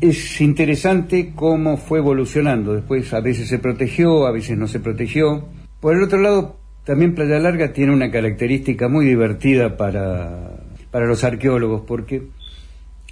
Es 0.00 0.40
interesante 0.40 1.32
cómo 1.34 1.76
fue 1.76 1.98
evolucionando. 1.98 2.74
Después 2.74 3.12
a 3.12 3.20
veces 3.20 3.48
se 3.48 3.58
protegió, 3.58 4.26
a 4.26 4.30
veces 4.30 4.56
no 4.56 4.68
se 4.68 4.78
protegió. 4.78 5.48
Por 5.80 5.96
el 5.96 6.02
otro 6.02 6.20
lado, 6.20 6.56
también 6.84 7.14
Playa 7.14 7.40
Larga 7.40 7.72
tiene 7.72 7.92
una 7.92 8.10
característica 8.10 8.88
muy 8.88 9.06
divertida 9.06 9.76
para, 9.76 10.60
para 10.92 11.06
los 11.06 11.24
arqueólogos, 11.24 11.82
porque 11.86 12.22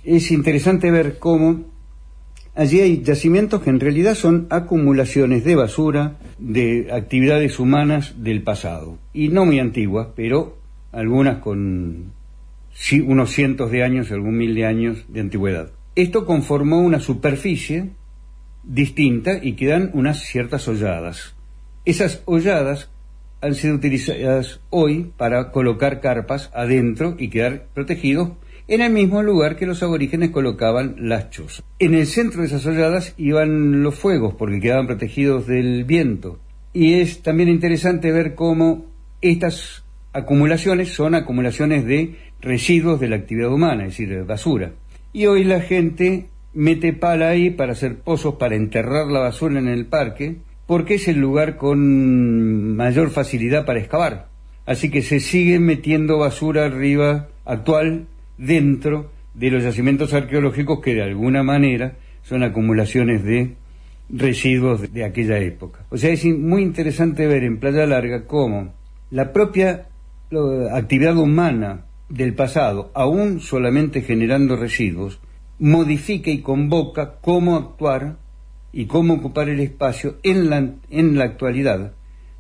es 0.07 0.31
interesante 0.31 0.91
ver 0.91 1.19
cómo 1.19 1.65
allí 2.55 2.81
hay 2.81 3.03
yacimientos 3.03 3.63
que 3.63 3.71
en 3.71 3.81
realidad 3.81 4.15
son 4.15 4.47
acumulaciones 4.51 5.45
de 5.45 5.57
basura 5.57 6.17
de 6.39 6.89
actividades 6.93 7.59
humanas 7.59 8.15
del 8.19 8.43
pasado, 8.43 8.99
y 9.13 9.29
no 9.29 9.45
muy 9.45 9.59
antiguas, 9.59 10.09
pero 10.15 10.57
algunas 10.93 11.39
con 11.39 12.13
unos 13.07 13.31
cientos 13.31 13.71
de 13.71 13.83
años, 13.83 14.11
algún 14.13 14.37
mil 14.37 14.55
de 14.55 14.67
años 14.67 15.05
de 15.09 15.21
antigüedad. 15.21 15.73
Esto 15.95 16.27
conformó 16.27 16.81
una 16.81 17.01
superficie 17.01 17.91
distinta 18.63 19.43
y 19.43 19.55
quedan 19.55 19.91
unas 19.95 20.21
ciertas 20.21 20.69
holladas. 20.69 21.35
Esas 21.85 22.23
holladas 22.27 22.91
han 23.41 23.55
sido 23.55 23.75
utilizadas 23.75 24.61
hoy 24.71 25.13
para 25.17 25.53
colocar 25.53 26.01
carpas 26.01 26.51
adentro 26.55 27.17
y 27.19 27.29
quedar 27.29 27.67
protegidos 27.75 28.31
en 28.69 28.81
el 28.81 28.93
mismo 28.93 29.23
lugar 29.23 29.57
que 29.57 29.67
los 29.67 29.83
aborígenes 29.83 30.31
colocaban 30.31 30.97
las 30.99 31.31
chozas. 31.31 31.65
En 31.79 31.95
el 31.95 32.07
centro 32.07 32.41
de 32.41 32.49
esas 32.49 32.67
holladas 32.67 33.15
iban 33.17 33.83
los 33.83 33.95
fuegos 33.95 34.35
porque 34.35 34.61
quedaban 34.61 34.87
protegidos 34.87 35.47
del 35.47 35.85
viento. 35.85 36.39
Y 36.73 36.95
es 36.95 37.23
también 37.23 37.49
interesante 37.49 38.11
ver 38.11 38.35
cómo 38.35 38.87
estas 39.21 39.85
acumulaciones 40.13 40.93
son 40.93 41.15
acumulaciones 41.15 41.85
de 41.85 42.17
residuos 42.41 43.01
de 43.01 43.09
la 43.09 43.17
actividad 43.17 43.53
humana, 43.53 43.85
es 43.85 43.91
decir, 43.91 44.09
de 44.09 44.23
basura. 44.23 44.73
Y 45.13 45.27
hoy 45.27 45.45
la 45.45 45.61
gente 45.61 46.27
mete 46.53 46.93
pala 46.93 47.29
ahí 47.29 47.51
para 47.51 47.73
hacer 47.73 47.99
pozos 47.99 48.35
para 48.35 48.57
enterrar 48.57 49.07
la 49.07 49.21
basura 49.21 49.59
en 49.59 49.69
el 49.69 49.87
parque, 49.87 50.37
porque 50.67 50.95
es 50.95 51.07
el 51.07 51.19
lugar 51.19 51.57
con 51.57 52.77
mayor 52.77 53.11
facilidad 53.11 53.65
para 53.65 53.79
excavar. 53.79 54.29
Así 54.65 54.91
que 54.91 55.03
se 55.03 55.21
sigue 55.21 55.61
metiendo 55.61 56.19
basura 56.19 56.65
arriba 56.65 57.29
actual 57.45 58.07
dentro 58.39 59.11
de 59.35 59.51
los 59.51 59.63
yacimientos 59.63 60.13
arqueológicos 60.15 60.81
que 60.81 60.95
de 60.95 61.03
alguna 61.03 61.43
manera 61.43 61.97
son 62.23 62.43
acumulaciones 62.43 63.23
de 63.23 63.55
residuos 64.09 64.93
de 64.93 65.05
aquella 65.05 65.39
época. 65.39 65.85
O 65.91 65.97
sea, 65.97 66.11
es 66.11 66.25
muy 66.25 66.63
interesante 66.63 67.27
ver 67.27 67.45
en 67.45 67.59
Playa 67.59 67.87
Larga 67.87 68.25
cómo 68.27 68.75
la 69.11 69.33
propia 69.33 69.87
actividad 70.73 71.17
humana 71.17 71.87
del 72.09 72.35
pasado, 72.35 72.91
aún 72.95 73.41
solamente 73.41 74.03
generando 74.03 74.57
residuos, 74.57 75.21
modifica 75.59 76.31
y 76.31 76.41
convoca 76.41 77.17
cómo 77.21 77.57
actuar 77.57 78.17
y 78.73 78.87
cómo 78.87 79.15
ocupar 79.15 79.49
el 79.49 79.61
espacio 79.61 80.17
en 80.23 80.51
la, 80.51 80.75
en 80.91 81.19
la 81.19 81.25
actualidad 81.25 81.93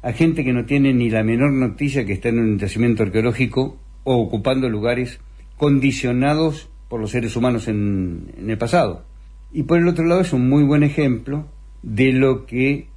a 0.06 0.12
gente 0.12 0.44
que 0.44 0.52
no 0.52 0.64
tiene 0.66 0.94
ni 0.94 1.10
la 1.10 1.24
menor 1.24 1.50
noticia 1.50 2.06
que 2.06 2.12
está 2.12 2.28
en 2.28 2.38
un 2.38 2.58
yacimiento 2.60 3.02
arqueológico 3.02 3.76
o 4.04 4.16
ocupando 4.18 4.68
lugares 4.68 5.18
condicionados 5.56 6.68
por 6.88 7.00
los 7.00 7.10
seres 7.10 7.36
humanos 7.36 7.68
en, 7.68 8.32
el 8.38 8.58
pasado. 8.58 9.04
Y 9.52 9.64
por 9.64 9.78
el 9.78 9.88
otro 9.88 10.04
lado 10.04 10.20
es 10.20 10.32
un 10.32 10.48
muy 10.48 10.64
buen 10.64 10.82
ejemplo 10.82 11.46
de 11.82 12.12
lo 12.12 12.46
que 12.46 12.88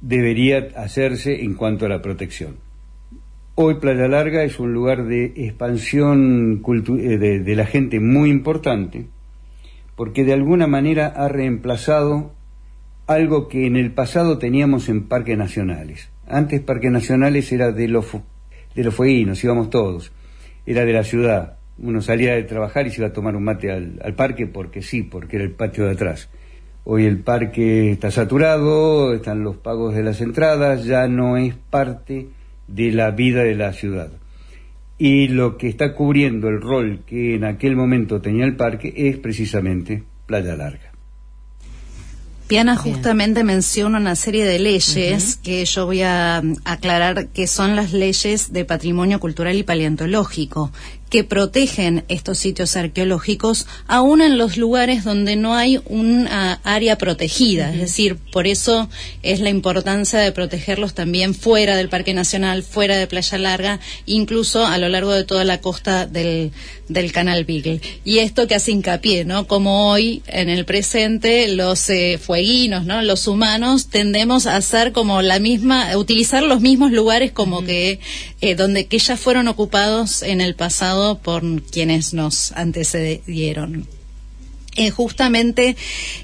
debería 0.00 0.68
hacerse 0.76 1.42
en 1.42 1.54
cuanto 1.54 1.86
a 1.86 1.88
la 1.88 2.02
protección. 2.02 2.56
Hoy 3.54 3.74
Playa 3.74 4.08
Larga 4.08 4.44
es 4.44 4.58
un 4.58 4.72
lugar 4.72 5.04
de 5.04 5.26
expansión 5.36 6.62
eh, 6.66 7.18
de, 7.18 7.40
de, 7.40 7.56
la 7.56 7.66
gente 7.66 8.00
muy 8.00 8.30
importante, 8.30 9.06
porque 9.96 10.24
de 10.24 10.32
alguna 10.32 10.66
manera 10.66 11.06
ha 11.08 11.28
reemplazado 11.28 12.32
algo 13.06 13.48
que 13.48 13.66
en 13.66 13.76
el 13.76 13.92
pasado 13.92 14.38
teníamos 14.38 14.88
en 14.88 15.08
parques 15.08 15.36
nacionales. 15.36 16.10
Antes 16.26 16.60
parques 16.60 16.90
nacionales 16.90 17.52
era 17.52 17.72
de 17.72 17.88
los, 17.88 18.06
de 18.74 18.84
los 18.84 18.94
fueguinos, 18.94 19.44
íbamos 19.44 19.68
todos, 19.68 20.12
era 20.64 20.84
de 20.84 20.92
la 20.92 21.04
ciudad 21.04 21.59
uno 21.82 22.02
salía 22.02 22.34
de 22.34 22.42
trabajar 22.42 22.86
y 22.86 22.90
se 22.90 23.00
iba 23.00 23.08
a 23.08 23.12
tomar 23.12 23.36
un 23.36 23.44
mate 23.44 23.70
al, 23.72 24.14
parque 24.14 24.46
porque 24.46 24.82
sí, 24.82 25.02
porque 25.02 25.36
era 25.36 25.44
el 25.44 25.52
patio 25.52 25.86
de 25.86 25.92
atrás. 25.92 26.28
Hoy 26.84 27.04
el 27.04 27.18
parque 27.20 27.90
está 27.90 28.10
saturado, 28.10 29.14
están 29.14 29.42
los 29.42 29.56
pagos 29.56 29.94
de 29.94 30.02
las 30.02 30.20
entradas, 30.20 30.84
ya 30.84 31.08
no 31.08 31.36
es 31.36 31.54
parte 31.54 32.28
de 32.68 32.92
la 32.92 33.10
vida 33.10 33.42
de 33.42 33.54
la 33.54 33.72
ciudad. 33.72 34.10
Y 34.98 35.28
lo 35.28 35.56
que 35.56 35.68
está 35.68 35.94
cubriendo 35.94 36.48
el 36.48 36.60
rol 36.60 37.00
que 37.06 37.34
en 37.34 37.44
aquel 37.44 37.76
momento 37.76 38.20
tenía 38.20 38.44
el 38.44 38.56
parque 38.56 38.92
es 38.94 39.16
precisamente 39.16 40.02
Playa 40.26 40.56
Larga. 40.56 40.90
Piana 42.50 42.74
justamente 42.74 43.44
menciona 43.44 43.98
una 43.98 44.16
serie 44.16 44.44
de 44.44 44.58
leyes 44.58 45.36
que 45.36 45.64
yo 45.64 45.86
voy 45.86 46.02
a 46.02 46.42
aclarar 46.64 47.28
que 47.28 47.46
son 47.46 47.76
las 47.76 47.92
leyes 47.92 48.52
de 48.52 48.64
patrimonio 48.64 49.20
cultural 49.20 49.54
y 49.56 49.62
paleontológico, 49.62 50.72
que 51.10 51.24
protegen 51.24 52.04
estos 52.08 52.38
sitios 52.38 52.76
arqueológicos, 52.76 53.66
aún 53.88 54.22
en 54.22 54.38
los 54.38 54.56
lugares 54.56 55.02
donde 55.02 55.34
no 55.34 55.56
hay 55.56 55.80
una 55.86 56.60
área 56.62 56.96
protegida. 56.96 57.72
Es 57.72 57.80
decir, 57.80 58.16
por 58.16 58.46
eso 58.46 58.88
es 59.22 59.40
la 59.40 59.50
importancia 59.50 60.20
de 60.20 60.30
protegerlos 60.30 60.94
también 60.94 61.34
fuera 61.34 61.76
del 61.76 61.88
Parque 61.88 62.14
Nacional, 62.14 62.62
fuera 62.62 62.96
de 62.96 63.08
Playa 63.08 63.38
Larga, 63.38 63.80
incluso 64.06 64.64
a 64.64 64.78
lo 64.78 64.88
largo 64.88 65.12
de 65.12 65.24
toda 65.24 65.44
la 65.44 65.60
costa 65.60 66.06
del, 66.06 66.52
del 66.88 67.10
Canal 67.10 67.44
Beagle. 67.44 67.80
Y 68.04 68.18
esto 68.18 68.46
que 68.46 68.54
hace 68.54 68.70
hincapié, 68.70 69.24
¿no? 69.24 69.48
Como 69.48 69.90
hoy, 69.90 70.22
en 70.28 70.48
el 70.48 70.64
presente, 70.64 71.48
los 71.48 71.90
eh, 71.90 72.20
fueguinos, 72.22 72.84
¿no? 72.84 73.02
Los 73.02 73.26
humanos 73.26 73.88
tendemos 73.88 74.46
a 74.46 74.54
hacer 74.54 74.92
como 74.92 75.22
la 75.22 75.40
misma, 75.40 75.96
utilizar 75.96 76.44
los 76.44 76.60
mismos 76.60 76.92
lugares 76.92 77.32
como 77.32 77.64
que, 77.64 77.98
eh, 78.40 78.54
donde 78.54 78.86
que 78.86 78.98
ya 79.00 79.16
fueron 79.16 79.48
ocupados 79.48 80.22
en 80.22 80.40
el 80.40 80.54
pasado 80.54 80.99
por 81.22 81.42
quienes 81.62 82.14
nos 82.14 82.52
antecedieron. 82.52 83.86
Eh, 84.76 84.90
justamente 84.90 85.74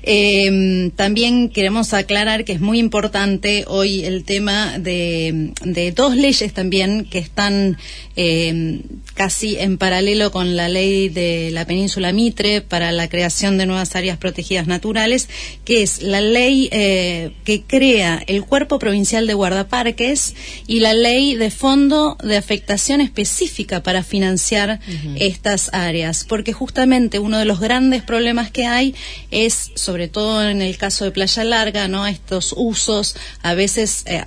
eh, 0.04 0.90
también 0.94 1.48
queremos 1.48 1.92
aclarar 1.92 2.44
que 2.44 2.52
es 2.52 2.60
muy 2.60 2.78
importante 2.78 3.64
hoy 3.66 4.04
el 4.04 4.22
tema 4.22 4.78
de, 4.78 5.52
dos 5.96 6.14
leyes 6.14 6.54
también 6.54 7.06
que 7.10 7.18
están 7.18 7.76
eh, 8.14 8.82
casi 9.14 9.56
en 9.58 9.78
paralelo 9.78 10.30
con 10.30 10.54
la 10.54 10.68
ley 10.68 11.08
de 11.08 11.50
la 11.52 11.64
península 11.64 12.12
Mitre 12.12 12.60
para 12.60 12.92
la 12.92 13.08
creación 13.08 13.58
de 13.58 13.66
nuevas 13.66 13.96
áreas 13.96 14.16
protegidas 14.16 14.68
naturales, 14.68 15.28
que 15.64 15.82
es 15.82 16.02
la 16.02 16.20
ley 16.20 16.68
que 16.68 17.62
crea 17.66 18.22
el 18.28 18.44
Cuerpo 18.44 18.78
Provincial 18.78 19.26
de 19.26 19.34
Guardaparques 19.34 20.34
y 20.68 20.80
la 20.80 20.94
ley 20.94 21.34
de 21.34 21.50
Fondo 21.50 22.16
de 22.22 22.36
Afectación 22.36 23.00
Específica 23.00 23.82
para 23.82 24.04
financiar 24.04 24.78
estas 25.16 25.70
áreas, 25.72 26.24
porque 26.28 26.52
justamente 26.52 27.18
uno 27.18 27.38
de 27.38 27.44
los 27.44 27.58
grandes 27.58 28.02
problemas 28.02 28.35
que 28.50 28.66
hay 28.66 28.94
es, 29.30 29.70
sobre 29.74 30.08
todo 30.08 30.48
en 30.48 30.62
el 30.62 30.76
caso 30.76 31.04
de 31.04 31.10
Playa 31.10 31.44
Larga, 31.44 31.88
¿no? 31.88 32.06
Estos 32.06 32.54
usos 32.56 33.16
a 33.42 33.54
veces 33.54 34.04
eh, 34.06 34.22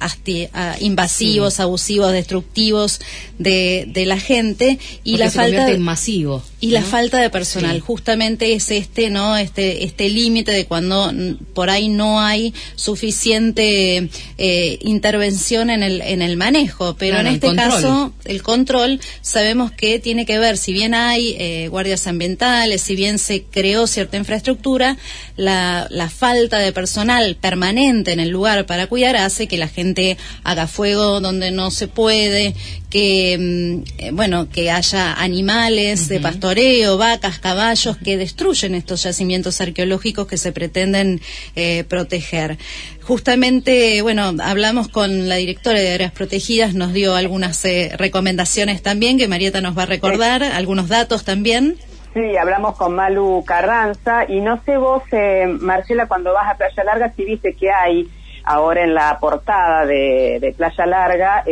invasivos, 0.79 1.59
abusivos, 1.59 2.11
destructivos 2.11 2.99
de, 3.37 3.85
de 3.87 4.05
la 4.05 4.19
gente 4.19 4.79
y 5.03 5.17
la 5.17 5.29
falta 5.29 5.65
de 5.65 5.77
masivo 5.77 6.43
y 6.61 6.71
la 6.71 6.81
falta 6.81 7.19
de 7.19 7.29
personal. 7.29 7.79
Justamente 7.79 8.53
es 8.53 8.69
este 8.71 9.09
no 9.09 9.37
este 9.37 9.85
este 9.85 10.09
límite 10.09 10.51
de 10.51 10.65
cuando 10.65 11.13
por 11.53 11.69
ahí 11.69 11.87
no 11.87 12.19
hay 12.19 12.53
suficiente 12.75 14.09
eh, 14.37 14.79
intervención 14.81 15.69
en 15.69 15.83
el 15.83 16.01
en 16.01 16.21
el 16.21 16.35
manejo. 16.35 16.95
Pero 16.97 17.19
en 17.19 17.27
este 17.27 17.55
caso 17.55 18.13
el 18.25 18.43
control 18.43 18.99
sabemos 19.21 19.71
que 19.71 19.99
tiene 19.99 20.25
que 20.25 20.37
ver 20.37 20.57
si 20.57 20.73
bien 20.73 20.93
hay 20.93 21.35
eh, 21.39 21.67
guardias 21.69 22.07
ambientales 22.07 22.81
si 22.81 22.95
bien 22.95 23.19
se 23.19 23.43
creó 23.43 23.87
cierta 23.99 24.17
infraestructura 24.17 24.97
la, 25.35 25.87
la 25.89 26.09
falta 26.09 26.57
de 26.59 26.71
personal 26.71 27.35
permanente 27.35 28.11
en 28.13 28.19
el 28.19 28.29
lugar 28.29 28.65
para 28.65 28.87
cuidar 28.87 29.17
hace 29.17 29.47
que 29.47 29.57
la 29.57 29.67
gente 29.67 30.17
haga 30.43 30.67
fuego 30.67 31.19
donde 31.19 31.51
no 31.51 31.69
se 31.69 31.87
puede 31.87 32.55
que 32.89 33.37
mm, 33.37 33.89
eh, 33.97 34.11
bueno 34.11 34.49
que 34.49 34.71
haya 34.71 35.13
animales 35.13 36.07
de 36.07 36.19
pastor 36.19 36.59
vacas, 36.97 37.39
caballos 37.39 37.97
que 37.97 38.17
destruyen 38.17 38.75
estos 38.75 39.03
yacimientos 39.03 39.61
arqueológicos 39.61 40.27
que 40.27 40.37
se 40.37 40.51
pretenden 40.51 41.21
eh, 41.55 41.83
proteger. 41.87 42.57
Justamente, 43.01 44.01
bueno, 44.01 44.35
hablamos 44.41 44.87
con 44.87 45.29
la 45.29 45.35
directora 45.35 45.79
de 45.79 45.91
áreas 45.91 46.11
protegidas, 46.11 46.73
nos 46.73 46.93
dio 46.93 47.15
algunas 47.15 47.63
eh, 47.65 47.91
recomendaciones 47.97 48.81
también 48.81 49.17
que 49.17 49.27
Marieta 49.27 49.61
nos 49.61 49.77
va 49.77 49.83
a 49.83 49.87
recordar, 49.87 50.43
algunos 50.43 50.89
datos 50.89 51.23
también. 51.23 51.77
Sí, 52.13 52.37
hablamos 52.37 52.75
con 52.75 52.95
Malu 52.95 53.43
Carranza 53.45 54.25
y 54.27 54.41
no 54.41 54.61
sé 54.63 54.77
vos, 54.77 55.03
eh, 55.11 55.45
Marcela, 55.47 56.07
cuando 56.07 56.33
vas 56.33 56.49
a 56.49 56.57
Playa 56.57 56.83
Larga, 56.83 57.13
si 57.13 57.23
viste 57.23 57.53
que 57.53 57.71
hay 57.71 58.09
ahora 58.43 58.83
en 58.83 58.95
la 58.95 59.17
portada 59.19 59.85
de, 59.85 60.53
Playa 60.57 60.85
Larga 60.85 61.43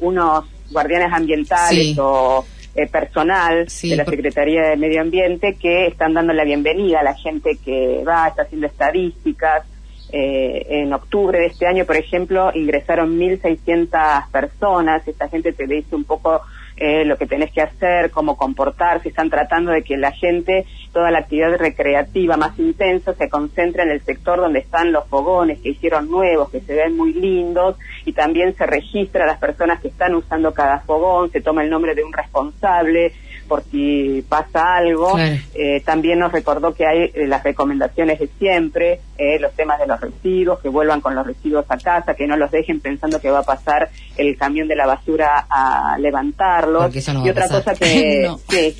unos 0.00 0.44
guardianes 0.70 1.12
ambientales 1.12 1.98
o 1.98 2.44
eh, 2.72 2.86
personal 2.86 3.66
de 3.66 3.96
la 3.96 4.04
Secretaría 4.04 4.62
de 4.68 4.76
Medio 4.76 5.00
Ambiente 5.00 5.56
que 5.60 5.88
están 5.88 6.14
dando 6.14 6.32
la 6.32 6.44
bienvenida 6.44 7.00
a 7.00 7.02
la 7.02 7.14
gente 7.14 7.58
que 7.64 8.04
va, 8.06 8.28
está 8.28 8.42
haciendo 8.42 8.68
estadísticas. 8.68 9.64
Eh, 10.12 10.66
en 10.82 10.92
octubre 10.92 11.38
de 11.38 11.46
este 11.46 11.66
año, 11.66 11.84
por 11.84 11.96
ejemplo, 11.96 12.52
ingresaron 12.54 13.18
1.600 13.18 14.28
personas. 14.30 15.06
Esta 15.06 15.28
gente 15.28 15.52
te 15.52 15.66
dice 15.66 15.96
un 15.96 16.04
poco 16.04 16.42
eh, 16.80 17.04
lo 17.04 17.18
que 17.18 17.26
tenés 17.26 17.52
que 17.52 17.60
hacer, 17.60 18.10
cómo 18.10 18.38
comportarse, 18.38 19.10
están 19.10 19.28
tratando 19.28 19.70
de 19.70 19.82
que 19.82 19.98
la 19.98 20.12
gente, 20.12 20.64
toda 20.94 21.10
la 21.10 21.18
actividad 21.18 21.58
recreativa 21.58 22.38
más 22.38 22.58
intensa 22.58 23.12
se 23.12 23.28
concentre 23.28 23.82
en 23.82 23.90
el 23.90 24.00
sector 24.00 24.38
donde 24.38 24.60
están 24.60 24.90
los 24.90 25.06
fogones 25.06 25.60
que 25.60 25.68
hicieron 25.70 26.10
nuevos, 26.10 26.50
que 26.50 26.62
se 26.62 26.74
ven 26.74 26.96
muy 26.96 27.12
lindos, 27.12 27.76
y 28.06 28.14
también 28.14 28.54
se 28.56 28.64
registra 28.64 29.24
a 29.24 29.26
las 29.26 29.38
personas 29.38 29.80
que 29.82 29.88
están 29.88 30.14
usando 30.14 30.54
cada 30.54 30.80
fogón, 30.80 31.30
se 31.30 31.42
toma 31.42 31.62
el 31.62 31.68
nombre 31.68 31.94
de 31.94 32.02
un 32.02 32.14
responsable, 32.14 33.12
por 33.50 33.64
si 33.64 34.24
pasa 34.28 34.76
algo. 34.76 35.18
Eh, 35.18 35.82
también 35.84 36.20
nos 36.20 36.30
recordó 36.30 36.72
que 36.72 36.86
hay 36.86 37.10
eh, 37.12 37.26
las 37.26 37.42
recomendaciones 37.42 38.20
de 38.20 38.28
siempre, 38.38 39.00
eh, 39.18 39.40
los 39.40 39.52
temas 39.54 39.80
de 39.80 39.88
los 39.88 40.00
residuos, 40.00 40.60
que 40.60 40.68
vuelvan 40.68 41.00
con 41.00 41.16
los 41.16 41.26
residuos 41.26 41.66
a 41.68 41.76
casa, 41.76 42.14
que 42.14 42.28
no 42.28 42.36
los 42.36 42.52
dejen 42.52 42.78
pensando 42.78 43.20
que 43.20 43.28
va 43.28 43.40
a 43.40 43.42
pasar 43.42 43.90
el 44.16 44.38
camión 44.38 44.68
de 44.68 44.76
la 44.76 44.86
basura 44.86 45.46
a 45.50 45.98
levantarlos. 45.98 46.94
y 46.94 47.28
otra 47.28 47.48
cosa 47.48 47.74
que, 47.78 48.30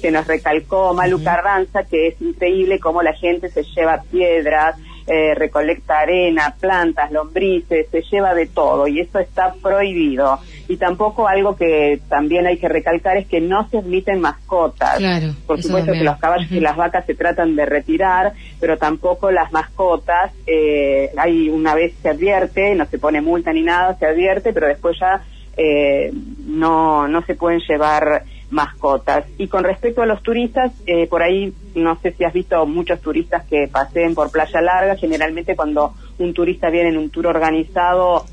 que, 0.00 0.10
nos 0.12 0.24
recalcó 0.28 0.94
Malu 0.94 1.20
Carranza, 1.24 1.82
que 1.82 2.06
es 2.06 2.22
increíble 2.22 2.78
cómo 2.78 3.02
la 3.02 3.12
gente 3.14 3.50
se 3.50 3.64
lleva 3.64 4.02
piedras, 4.08 4.76
eh, 5.06 5.34
recolecta 5.34 6.00
arena, 6.00 6.54
plantas, 6.58 7.10
lombrices, 7.10 7.88
se 7.90 8.02
lleva 8.10 8.34
de 8.34 8.46
todo 8.46 8.86
y 8.86 9.00
eso 9.00 9.18
está 9.18 9.54
prohibido. 9.60 10.38
Y 10.68 10.76
tampoco 10.76 11.26
algo 11.26 11.56
que 11.56 12.00
también 12.08 12.46
hay 12.46 12.58
que 12.58 12.68
recalcar 12.68 13.16
es 13.16 13.26
que 13.26 13.40
no 13.40 13.68
se 13.68 13.78
admiten 13.78 14.20
mascotas. 14.20 15.00
Por 15.46 15.60
supuesto 15.60 15.92
que 15.92 16.04
los 16.04 16.18
caballos 16.18 16.50
y 16.52 16.60
las 16.60 16.76
vacas 16.76 17.06
se 17.06 17.14
tratan 17.14 17.56
de 17.56 17.66
retirar, 17.66 18.32
pero 18.60 18.78
tampoco 18.78 19.30
las 19.30 19.50
mascotas. 19.52 20.32
Eh, 20.46 21.10
hay 21.16 21.48
una 21.48 21.74
vez 21.74 21.94
se 22.02 22.10
advierte, 22.10 22.74
no 22.74 22.86
se 22.86 22.98
pone 22.98 23.20
multa 23.20 23.52
ni 23.52 23.62
nada, 23.62 23.96
se 23.98 24.06
advierte, 24.06 24.52
pero 24.52 24.68
después 24.68 24.96
ya 25.00 25.22
eh, 25.56 26.12
no, 26.46 27.08
no 27.08 27.22
se 27.22 27.34
pueden 27.34 27.60
llevar 27.68 28.24
mascotas. 28.50 29.24
Y 29.38 29.48
con 29.48 29.64
respecto 29.64 30.02
a 30.02 30.06
los 30.06 30.22
turistas, 30.22 30.72
eh, 30.86 31.06
por 31.06 31.22
ahí 31.22 31.52
no 31.74 31.98
sé 32.00 32.12
si 32.12 32.24
has 32.24 32.32
visto 32.32 32.66
muchos 32.66 33.00
turistas 33.00 33.44
que 33.46 33.68
paseen 33.68 34.14
por 34.14 34.30
Playa 34.30 34.60
Larga, 34.60 34.96
generalmente 34.96 35.56
cuando 35.56 35.94
un 36.18 36.34
turista 36.34 36.68
viene 36.70 36.90
en 36.90 36.98
un 36.98 37.10
tour 37.10 37.28
organizado 37.28 38.24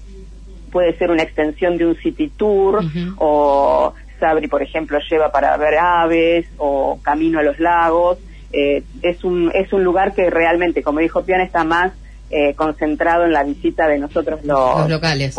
puede 0.71 0.97
ser 0.97 1.11
una 1.11 1.23
extensión 1.23 1.77
de 1.77 1.85
un 1.85 1.95
city 1.95 2.29
tour 2.35 2.83
o 3.17 3.93
Sabri, 4.19 4.47
por 4.47 4.61
ejemplo, 4.61 4.99
lleva 5.09 5.31
para 5.31 5.55
ver 5.57 5.75
aves 5.77 6.47
o 6.57 6.99
camino 7.01 7.39
a 7.39 7.43
los 7.43 7.59
lagos. 7.59 8.17
Eh, 8.51 8.83
es, 9.01 9.23
un, 9.23 9.51
es 9.53 9.71
un 9.73 9.83
lugar 9.83 10.13
que 10.13 10.29
realmente, 10.29 10.81
como 10.81 10.99
dijo 10.99 11.23
Piana, 11.23 11.43
está 11.43 11.63
más 11.63 11.93
eh, 12.29 12.53
concentrado 12.55 13.25
en 13.25 13.33
la 13.33 13.43
visita 13.43 13.87
de 13.87 13.99
nosotros 13.99 14.43
los, 14.43 14.89
locales. 14.89 15.35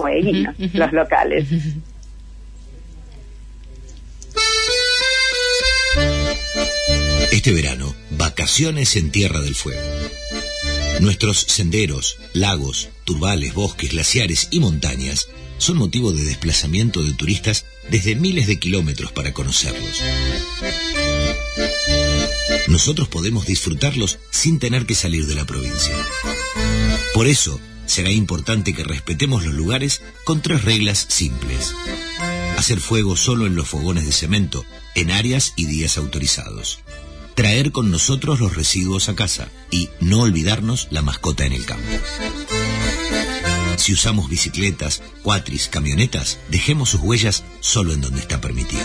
Los 0.74 0.92
locales. 0.92 1.48
Este 7.30 7.52
verano, 7.52 7.94
vacaciones 8.10 8.96
en 8.96 9.10
Tierra 9.10 9.40
del 9.40 9.54
Fuego. 9.54 9.80
Nuestros 11.00 11.38
senderos, 11.38 12.18
lagos, 12.32 12.88
turbales, 13.04 13.52
bosques, 13.52 13.90
glaciares 13.90 14.48
y 14.50 14.60
montañas 14.60 15.28
son 15.58 15.76
motivo 15.76 16.12
de 16.12 16.24
desplazamiento 16.24 17.02
de 17.02 17.12
turistas 17.12 17.66
desde 17.90 18.16
miles 18.16 18.46
de 18.46 18.58
kilómetros 18.58 19.12
para 19.12 19.34
conocerlos. 19.34 20.00
Nosotros 22.68 23.08
podemos 23.08 23.46
disfrutarlos 23.46 24.18
sin 24.30 24.58
tener 24.58 24.86
que 24.86 24.94
salir 24.94 25.26
de 25.26 25.34
la 25.34 25.44
provincia. 25.44 25.94
Por 27.12 27.26
eso, 27.26 27.60
será 27.86 28.10
importante 28.10 28.72
que 28.72 28.84
respetemos 28.84 29.44
los 29.44 29.54
lugares 29.54 30.00
con 30.24 30.40
tres 30.40 30.64
reglas 30.64 31.06
simples. 31.08 31.74
Hacer 32.56 32.80
fuego 32.80 33.16
solo 33.16 33.46
en 33.46 33.54
los 33.54 33.68
fogones 33.68 34.06
de 34.06 34.12
cemento, 34.12 34.64
en 34.94 35.10
áreas 35.10 35.52
y 35.56 35.66
días 35.66 35.98
autorizados 35.98 36.80
traer 37.38 37.70
con 37.70 37.92
nosotros 37.92 38.40
los 38.40 38.56
residuos 38.56 39.08
a 39.08 39.14
casa 39.14 39.48
y 39.70 39.90
no 40.00 40.22
olvidarnos 40.22 40.88
la 40.90 41.02
mascota 41.02 41.46
en 41.46 41.52
el 41.52 41.64
campo. 41.64 41.86
Si 43.76 43.92
usamos 43.92 44.28
bicicletas, 44.28 45.02
cuatris, 45.22 45.68
camionetas, 45.68 46.40
dejemos 46.50 46.88
sus 46.88 47.00
huellas 47.00 47.44
solo 47.60 47.92
en 47.92 48.00
donde 48.00 48.18
está 48.18 48.40
permitido. 48.40 48.82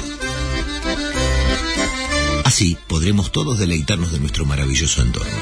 Así 2.44 2.78
podremos 2.88 3.32
todos 3.32 3.58
deleitarnos 3.58 4.12
de 4.12 4.20
nuestro 4.20 4.46
maravilloso 4.46 5.02
entorno. 5.02 5.34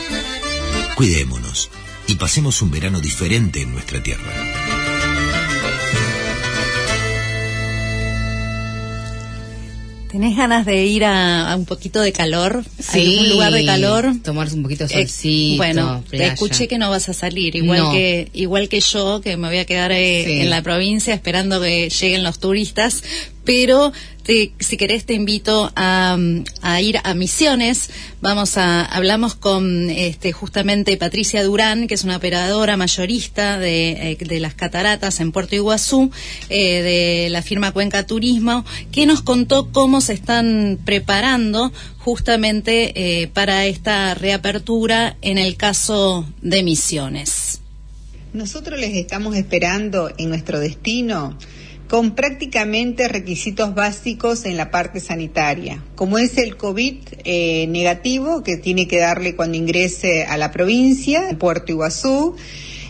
Cuidémonos 0.95 1.69
y 2.07 2.15
pasemos 2.15 2.61
un 2.61 2.71
verano 2.71 3.01
diferente 3.01 3.61
en 3.61 3.73
nuestra 3.73 4.01
tierra. 4.01 4.70
¿Tenés 10.11 10.35
ganas 10.35 10.65
de 10.65 10.85
ir 10.85 11.05
a, 11.05 11.55
un 11.55 11.63
poquito 11.63 12.01
de 12.01 12.11
calor? 12.11 12.65
Sí, 12.79 13.19
un 13.21 13.29
lugar 13.29 13.53
de 13.53 13.63
calor? 13.65 14.11
Tomarse 14.21 14.55
un 14.55 14.63
poquito 14.63 14.85
de 14.85 14.93
eh, 14.93 15.07
solcito. 15.07 15.55
bueno, 15.55 16.03
te 16.09 16.25
escuché 16.25 16.67
que 16.67 16.77
no 16.77 16.89
vas 16.89 17.07
a 17.07 17.13
salir, 17.13 17.55
igual 17.55 17.93
que 17.93 18.27
igual 18.33 18.67
que 18.67 18.81
yo, 18.81 19.21
que 19.21 19.37
me 19.37 19.47
voy 19.47 19.59
a 19.59 19.65
quedar 19.65 19.93
eh, 19.93 20.41
en 20.41 20.49
la 20.49 20.61
provincia 20.63 21.13
esperando 21.13 21.61
que 21.61 21.89
lleguen 21.89 22.23
los 22.23 22.39
turistas, 22.39 23.05
pero 23.45 23.93
si 24.23 24.77
querés 24.77 25.05
te 25.05 25.13
invito 25.13 25.71
a, 25.75 26.17
ir 26.81 26.99
a 27.03 27.13
Misiones. 27.13 27.89
Vamos 28.21 28.57
a 28.57 28.85
hablamos 28.85 29.35
con 29.35 29.89
este, 29.89 30.31
justamente 30.31 30.95
Patricia 30.97 31.43
Durán, 31.43 31.87
que 31.87 31.95
es 31.95 32.03
una 32.03 32.17
operadora 32.17 32.77
mayorista 32.77 33.57
de, 33.57 34.17
eh, 34.19 34.39
las 34.39 34.53
cataratas 34.53 35.19
en 35.19 35.31
Puerto 35.31 35.55
Iguazú, 35.55 36.11
eh, 36.49 36.81
de 36.81 37.29
la 37.29 37.41
firma 37.41 37.71
Cuenca 37.71 38.05
Turismo, 38.05 38.63
que 38.91 39.05
nos 39.05 39.21
contó 39.21 39.71
cómo 39.71 40.01
se 40.01 40.13
están 40.13 40.79
preparando 40.85 41.71
justamente 41.97 43.21
eh, 43.21 43.27
para 43.27 43.65
esta 43.65 44.13
reapertura 44.13 45.17
en 45.21 45.37
el 45.37 45.55
caso 45.55 46.27
de 46.41 46.63
Misiones. 46.63 47.59
Nosotros 48.33 48.79
les 48.79 48.95
estamos 48.95 49.35
esperando 49.35 50.09
en 50.17 50.29
nuestro 50.29 50.59
destino 50.59 51.37
con 51.91 52.11
prácticamente 52.11 53.09
requisitos 53.09 53.75
básicos 53.75 54.45
en 54.45 54.55
la 54.55 54.71
parte 54.71 55.01
sanitaria, 55.01 55.83
como 55.95 56.17
es 56.19 56.37
el 56.37 56.55
COVID 56.55 56.95
eh, 57.25 57.67
negativo 57.67 58.43
que 58.43 58.55
tiene 58.55 58.87
que 58.87 58.97
darle 58.97 59.35
cuando 59.35 59.57
ingrese 59.57 60.23
a 60.23 60.37
la 60.37 60.51
provincia, 60.51 61.35
Puerto 61.37 61.73
Iguazú. 61.73 62.37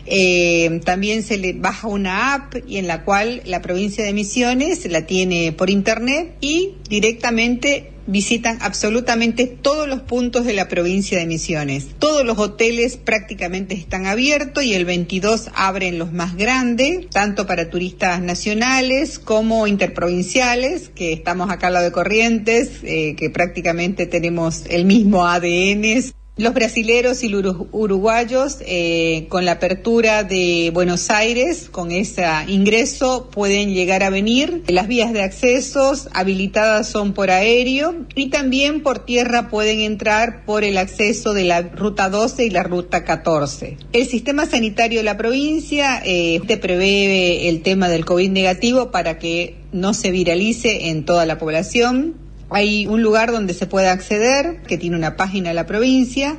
Eh, 0.05 0.81
también 0.83 1.23
se 1.23 1.37
le 1.37 1.53
baja 1.53 1.87
una 1.87 2.33
app 2.33 2.55
y 2.67 2.77
en 2.77 2.87
la 2.87 3.03
cual 3.03 3.41
la 3.45 3.61
provincia 3.61 4.03
de 4.03 4.13
Misiones 4.13 4.85
la 4.89 5.05
tiene 5.05 5.51
por 5.51 5.69
internet 5.69 6.35
y 6.41 6.75
directamente 6.89 7.91
visitan 8.07 8.57
absolutamente 8.61 9.47
todos 9.47 9.87
los 9.87 10.01
puntos 10.01 10.45
de 10.45 10.53
la 10.53 10.67
provincia 10.67 11.17
de 11.17 11.25
Misiones. 11.25 11.87
Todos 11.99 12.25
los 12.25 12.37
hoteles 12.37 12.97
prácticamente 12.97 13.75
están 13.75 14.05
abiertos 14.05 14.63
y 14.63 14.73
el 14.73 14.85
22 14.85 15.49
abren 15.53 15.99
los 15.99 16.11
más 16.11 16.35
grandes, 16.35 17.09
tanto 17.09 17.45
para 17.45 17.69
turistas 17.69 18.21
nacionales 18.21 19.19
como 19.19 19.67
interprovinciales, 19.67 20.89
que 20.89 21.13
estamos 21.13 21.49
acá 21.49 21.67
al 21.67 21.73
lado 21.73 21.85
de 21.85 21.91
Corrientes, 21.91 22.79
eh, 22.83 23.15
que 23.15 23.29
prácticamente 23.29 24.05
tenemos 24.07 24.63
el 24.69 24.85
mismo 24.85 25.25
ADN. 25.25 26.11
Los 26.37 26.53
brasileros 26.53 27.23
y 27.23 27.29
los 27.29 27.55
uruguayos, 27.73 28.59
eh, 28.61 29.27
con 29.27 29.43
la 29.43 29.53
apertura 29.53 30.23
de 30.23 30.71
Buenos 30.73 31.09
Aires, 31.09 31.67
con 31.69 31.91
ese 31.91 32.25
ingreso, 32.47 33.29
pueden 33.29 33.73
llegar 33.73 34.01
a 34.01 34.09
venir. 34.09 34.63
Las 34.67 34.87
vías 34.87 35.11
de 35.11 35.23
accesos 35.23 36.07
habilitadas 36.13 36.87
son 36.87 37.11
por 37.11 37.31
aéreo 37.31 38.05
y 38.15 38.29
también 38.29 38.81
por 38.81 38.99
tierra 38.99 39.49
pueden 39.49 39.81
entrar 39.81 40.45
por 40.45 40.63
el 40.63 40.77
acceso 40.77 41.33
de 41.33 41.43
la 41.43 41.63
ruta 41.63 42.09
12 42.09 42.45
y 42.45 42.49
la 42.49 42.63
ruta 42.63 43.03
14. 43.03 43.77
El 43.91 44.07
sistema 44.07 44.45
sanitario 44.45 44.99
de 44.99 45.03
la 45.03 45.17
provincia 45.17 46.01
eh, 46.05 46.39
te 46.47 46.55
prevé 46.55 47.49
el 47.49 47.61
tema 47.61 47.89
del 47.89 48.05
COVID 48.05 48.29
negativo 48.29 48.89
para 48.89 49.19
que 49.19 49.57
no 49.73 49.93
se 49.93 50.11
viralice 50.11 50.89
en 50.89 51.03
toda 51.03 51.25
la 51.25 51.37
población. 51.37 52.20
Hay 52.51 52.85
un 52.85 53.01
lugar 53.01 53.31
donde 53.31 53.53
se 53.53 53.65
puede 53.65 53.87
acceder, 53.87 54.61
que 54.67 54.77
tiene 54.77 54.97
una 54.97 55.15
página 55.15 55.49
de 55.49 55.55
la 55.55 55.65
provincia, 55.65 56.37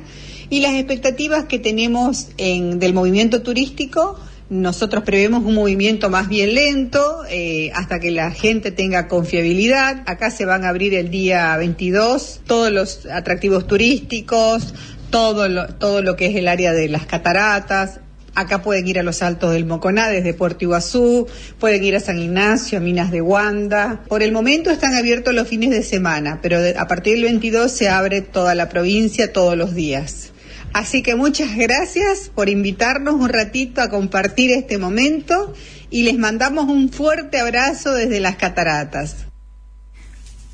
y 0.49 0.61
las 0.61 0.73
expectativas 0.75 1.45
que 1.45 1.57
tenemos 1.57 2.27
en, 2.37 2.79
del 2.79 2.93
movimiento 2.93 3.41
turístico, 3.41 4.19
nosotros 4.49 5.03
prevemos 5.03 5.43
un 5.43 5.55
movimiento 5.55 6.11
más 6.11 6.29
bien 6.29 6.53
lento 6.53 7.23
eh, 7.27 7.71
hasta 7.73 7.99
que 7.99 8.11
la 8.11 8.29
gente 8.29 8.71
tenga 8.71 9.07
confiabilidad. 9.07 10.03
Acá 10.05 10.29
se 10.29 10.45
van 10.45 10.63
a 10.63 10.69
abrir 10.69 10.93
el 10.93 11.09
día 11.09 11.57
22 11.57 12.41
todos 12.45 12.71
los 12.71 13.07
atractivos 13.07 13.65
turísticos, 13.65 14.75
todo 15.09 15.47
lo, 15.47 15.67
todo 15.75 16.03
lo 16.03 16.15
que 16.15 16.27
es 16.27 16.35
el 16.35 16.47
área 16.47 16.73
de 16.73 16.89
las 16.89 17.07
cataratas, 17.07 17.99
Acá 18.35 18.63
pueden 18.63 18.87
ir 18.87 18.97
a 18.97 19.03
los 19.03 19.21
Altos 19.21 19.51
del 19.51 19.65
Moconá 19.65 20.09
desde 20.09 20.33
Puerto 20.33 20.65
Iguazú, 20.65 21.27
pueden 21.59 21.83
ir 21.83 21.95
a 21.95 21.99
San 21.99 22.17
Ignacio, 22.17 22.79
a 22.79 22.81
Minas 22.81 23.11
de 23.11 23.21
Guanda. 23.21 24.03
Por 24.07 24.23
el 24.23 24.31
momento 24.31 24.71
están 24.71 24.95
abiertos 24.95 25.35
los 25.35 25.47
fines 25.47 25.69
de 25.69 25.83
semana, 25.83 26.39
pero 26.41 26.57
a 26.77 26.87
partir 26.87 27.13
del 27.13 27.23
22 27.23 27.71
se 27.71 27.89
abre 27.89 28.21
toda 28.21 28.55
la 28.55 28.69
provincia 28.69 29.31
todos 29.31 29.55
los 29.55 29.75
días. 29.75 30.31
Así 30.73 31.03
que 31.03 31.13
muchas 31.13 31.55
gracias 31.55 32.31
por 32.33 32.49
invitarnos 32.49 33.13
un 33.13 33.29
ratito 33.29 33.81
a 33.81 33.91
compartir 33.91 34.51
este 34.51 34.79
momento 34.79 35.53
y 35.91 36.01
les 36.01 36.17
mandamos 36.17 36.67
un 36.67 36.89
fuerte 36.89 37.39
abrazo 37.39 37.93
desde 37.93 38.19
las 38.19 38.37
cataratas. 38.37 39.27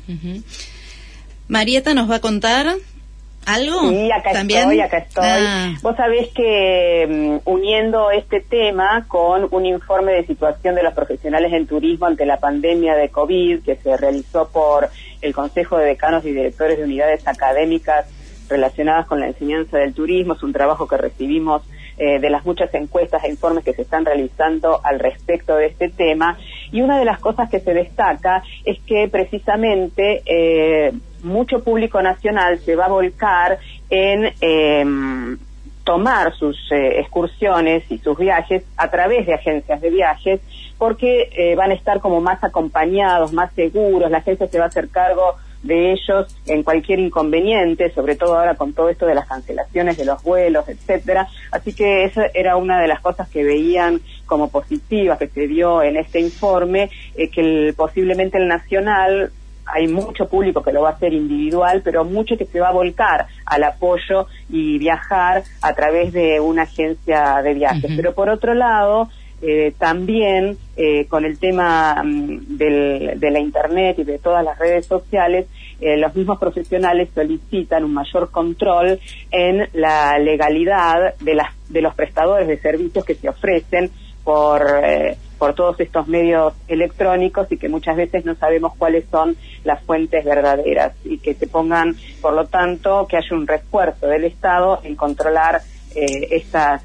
Marieta 1.48 1.94
nos 1.94 2.10
va 2.10 2.16
a 2.16 2.20
contar 2.20 2.76
algo. 3.46 3.88
Sí, 3.88 4.10
acá 4.12 4.30
estoy, 4.32 4.80
acá 4.80 4.98
estoy. 4.98 5.24
Ah. 5.26 5.74
Vos 5.82 5.96
sabés 5.96 6.28
que 6.28 7.06
mm, 7.08 7.48
uniendo 7.48 8.10
este 8.10 8.40
tema 8.40 9.06
con 9.08 9.48
un 9.50 9.66
informe 9.66 10.12
de 10.12 10.26
situación 10.26 10.74
de 10.74 10.82
los 10.82 10.94
profesionales 10.94 11.52
en 11.52 11.66
turismo 11.66 12.06
ante 12.06 12.26
la 12.26 12.38
pandemia 12.38 12.94
de 12.94 13.08
COVID 13.08 13.62
que 13.62 13.76
se 13.76 13.96
realizó 13.96 14.48
por 14.48 14.90
el 15.22 15.34
Consejo 15.34 15.78
de 15.78 15.86
Decanos 15.86 16.24
y 16.24 16.32
Directores 16.32 16.78
de 16.78 16.84
Unidades 16.84 17.26
Académicas 17.26 18.06
relacionadas 18.48 19.06
con 19.06 19.20
la 19.20 19.28
enseñanza 19.28 19.78
del 19.78 19.94
turismo, 19.94 20.34
es 20.34 20.42
un 20.42 20.52
trabajo 20.52 20.88
que 20.88 20.96
recibimos 20.96 21.62
eh, 22.02 22.18
de 22.18 22.30
las 22.30 22.46
muchas 22.46 22.72
encuestas 22.72 23.22
e 23.24 23.28
informes 23.28 23.62
que 23.62 23.74
se 23.74 23.82
están 23.82 24.06
realizando 24.06 24.80
al 24.82 24.98
respecto 24.98 25.54
de 25.56 25.66
este 25.66 25.90
tema. 25.90 26.38
Y 26.72 26.80
una 26.80 26.98
de 26.98 27.04
las 27.04 27.20
cosas 27.20 27.50
que 27.50 27.60
se 27.60 27.74
destaca 27.74 28.42
es 28.64 28.80
que 28.86 29.06
precisamente 29.08 30.22
eh, 30.24 30.92
mucho 31.22 31.62
público 31.62 32.00
nacional 32.00 32.58
se 32.60 32.74
va 32.74 32.86
a 32.86 32.88
volcar 32.88 33.58
en 33.90 34.32
em, 34.40 35.36
tomar 35.84 36.34
sus 36.36 36.56
eh, 36.72 37.00
excursiones 37.00 37.84
y 37.90 37.98
sus 37.98 38.16
viajes 38.16 38.64
a 38.78 38.88
través 38.88 39.26
de 39.26 39.34
agencias 39.34 39.82
de 39.82 39.90
viajes 39.90 40.40
porque 40.78 41.54
van 41.54 41.72
a 41.72 41.74
estar 41.74 42.00
como 42.00 42.22
más 42.22 42.42
acompañados, 42.42 43.34
más 43.34 43.52
seguros, 43.52 44.10
la 44.10 44.18
agencia 44.18 44.46
se 44.46 44.58
va 44.58 44.64
a 44.64 44.68
hacer 44.68 44.88
cargo 44.88 45.36
de 45.62 45.92
ellos 45.92 46.35
en 46.46 46.62
cualquier 46.62 46.99
inconveniente, 46.99 47.92
sobre 47.92 48.16
todo 48.16 48.38
ahora 48.38 48.55
con 48.55 48.73
todo 48.73 48.88
esto 48.88 49.07
de 49.07 49.14
las 49.14 49.29
cancelaciones 49.29 49.96
de 49.96 50.05
los 50.05 50.23
vuelos, 50.23 50.68
etcétera. 50.68 51.29
Así 51.51 51.75
que 51.75 52.05
esa 52.05 52.27
era 52.35 52.57
una 52.57 52.81
de 52.81 52.88
las 52.88 53.01
cosas 53.01 53.29
que 53.29 53.44
veían 53.44 54.01
como 54.27 54.51
positivas 54.51 55.18
que 55.18 55.29
se 55.29 55.46
dio 55.46 55.83
en 55.83 55.96
este 55.96 56.20
informe, 56.20 56.90
eh, 57.14 57.29
que 57.31 57.75
posiblemente 57.77 58.38
el 58.38 58.49
nacional 58.49 59.33
hay 59.73 59.87
mucho 59.87 60.29
público 60.29 60.62
que 60.62 60.73
lo 60.73 60.83
va 60.83 60.90
a 60.90 60.92
hacer 60.92 61.12
individual, 61.12 61.83
pero 61.85 62.05
mucho 62.05 62.37
que 62.37 62.46
se 62.46 62.61
va 62.61 62.68
a 62.68 62.73
volcar 62.73 63.27
al 63.46 63.64
apoyo 63.64 64.27
y 64.49 64.79
viajar 64.79 65.44
a 65.62 65.75
través 65.75 66.12
de 66.12 66.40
una 66.40 66.62
agencia 66.62 67.40
de 67.42 67.55
viajes. 67.55 67.92
Pero 67.94 68.14
por 68.14 68.29
otro 68.31 68.55
lado, 68.55 69.09
eh, 69.42 69.72
también 69.79 70.59
eh, 70.76 71.07
con 71.07 71.24
el 71.24 71.38
tema 71.38 72.03
mm, 72.05 72.59
de 72.59 73.31
la 73.31 73.40
Internet 73.40 73.98
y 73.98 74.05
de 74.05 74.18
todas 74.18 74.44
las 74.44 74.59
redes 74.59 74.85
sociales, 74.85 75.46
eh, 75.81 75.96
los 75.96 76.14
mismos 76.14 76.38
profesionales 76.38 77.09
solicitan 77.14 77.85
un 77.85 77.94
mayor 77.94 78.31
control 78.31 79.00
en 79.31 79.66
la 79.72 80.18
legalidad 80.18 81.14
de, 81.20 81.81
los 81.81 81.94
prestadores 81.94 82.48
de 82.48 82.59
servicios 82.59 83.03
que 83.03 83.14
se 83.14 83.31
ofrecen 83.31 83.90
por, 84.22 84.61
todos 85.57 85.81
estos 85.81 86.07
medios 86.07 86.53
electrónicos 86.68 87.50
y 87.50 87.57
que 87.57 87.70
muchas 87.70 87.96
veces 87.96 88.26
no 88.26 88.35
sabemos 88.35 88.74
cuáles 88.76 89.07
son 89.11 89.37
las 89.64 89.83
fuentes 89.85 90.22
verdaderas 90.22 90.92
y 91.03 91.18
que 91.18 91.33
se 91.33 91.46
pongan, 91.46 91.96
por 92.20 92.35
lo 92.35 92.46
tanto, 92.46 93.07
que 93.09 93.16
haya 93.16 93.35
un 93.35 93.46
refuerzo 93.46 94.07
del 94.07 94.24
Estado 94.24 94.81
en 94.85 94.96
controlar 94.96 95.62
estas 95.94 96.83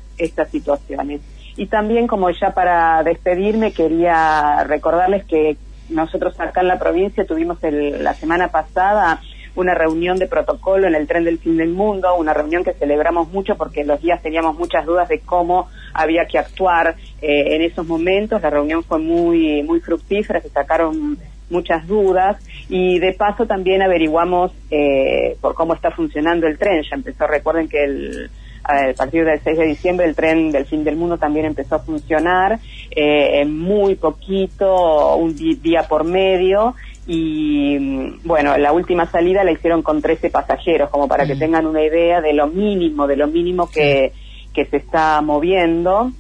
situaciones. 0.50 1.22
Y 1.58 1.68
también, 1.68 2.08
como 2.08 2.30
ya 2.32 2.52
para 2.52 3.04
despedirme, 3.04 3.72
quería 3.72 4.64
recordarles 4.66 5.26
que 5.26 5.58
nosotros 5.90 6.40
acá 6.40 6.62
en 6.62 6.68
la 6.68 6.80
provincia 6.80 7.26
tuvimos 7.26 7.60
la 7.62 8.14
semana 8.14 8.50
pasada 8.50 9.22
una 9.56 9.74
reunión 9.74 10.18
de 10.18 10.28
protocolo 10.28 10.88
en 10.88 10.96
el 10.96 11.08
tren 11.08 11.24
del 11.24 11.40
fin 11.40 11.58
del 11.58 11.70
mundo, 11.70 12.14
una 12.16 12.34
reunión 12.34 12.64
que 12.64 12.74
celebramos 12.74 13.32
mucho 13.32 13.56
porque 13.56 13.86
los 13.86 14.02
días 14.02 14.22
teníamos 14.22 14.58
muchas 14.58 14.86
dudas 14.86 15.08
de 15.08 15.22
cómo 15.22 15.70
había 15.94 16.26
que 16.26 16.38
actuar 16.38 16.96
eh, 17.22 17.56
en 17.56 17.62
esos 17.62 17.88
momentos. 17.88 18.42
La 18.42 18.50
reunión 18.50 18.84
fue 18.84 19.00
muy, 19.00 19.64
muy 19.64 19.80
fructífera, 19.80 20.42
se 20.42 20.50
sacaron 20.50 21.18
muchas 21.50 21.88
dudas 21.88 22.38
y 22.68 23.00
de 23.00 23.14
paso 23.14 23.46
también 23.46 23.82
averiguamos 23.82 24.52
eh, 24.72 25.38
por 25.40 25.54
cómo 25.54 25.74
está 25.74 25.92
funcionando 25.92 26.48
el 26.48 26.58
tren. 26.58 26.84
Ya 26.84 26.96
empezó, 26.96 27.26
recuerden 27.26 27.70
que 27.70 27.84
el, 27.84 28.30
a 28.66 28.94
partir 28.98 29.24
del 29.26 29.40
6 29.40 29.58
de 29.58 29.66
diciembre 29.66 30.06
el 30.06 30.16
tren 30.16 30.52
del 30.52 30.66
fin 30.66 30.84
del 30.84 30.96
mundo 30.96 31.18
también 31.18 31.46
empezó 31.46 31.76
a 31.76 31.80
funcionar 31.80 32.60
eh, 32.92 33.46
muy 33.46 33.96
poquito, 33.96 35.16
un 35.16 35.36
día 35.36 35.84
por 35.88 36.04
medio 36.04 36.74
y 37.08 37.78
mm, 37.80 38.20
bueno, 38.24 38.58
la 38.58 38.72
última 38.72 39.06
salida 39.06 39.44
la 39.44 39.52
hicieron 39.52 39.82
con 39.84 40.02
13 40.02 40.30
pasajeros, 40.30 40.90
como 40.90 41.08
para 41.08 41.26
que 41.26 41.36
tengan 41.36 41.66
una 41.68 41.84
idea 41.84 42.22
de 42.22 42.34
lo 42.34 42.48
mínimo, 42.48 43.08
de 43.08 43.18
lo 43.18 43.28
mínimo 43.28 43.70
que, 43.70 44.12
que 44.54 44.66
se 44.66 44.78
está 44.78 45.22
moviendo. 45.22 46.12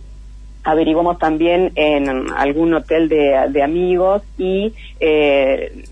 Averiguamos 0.63 1.19
también 1.19 1.71
en 1.75 2.31
algún 2.35 2.73
hotel 2.73 3.07
de, 3.07 3.47
de 3.49 3.63
amigos 3.63 4.23
y 4.37 4.73
eh, 4.99 5.83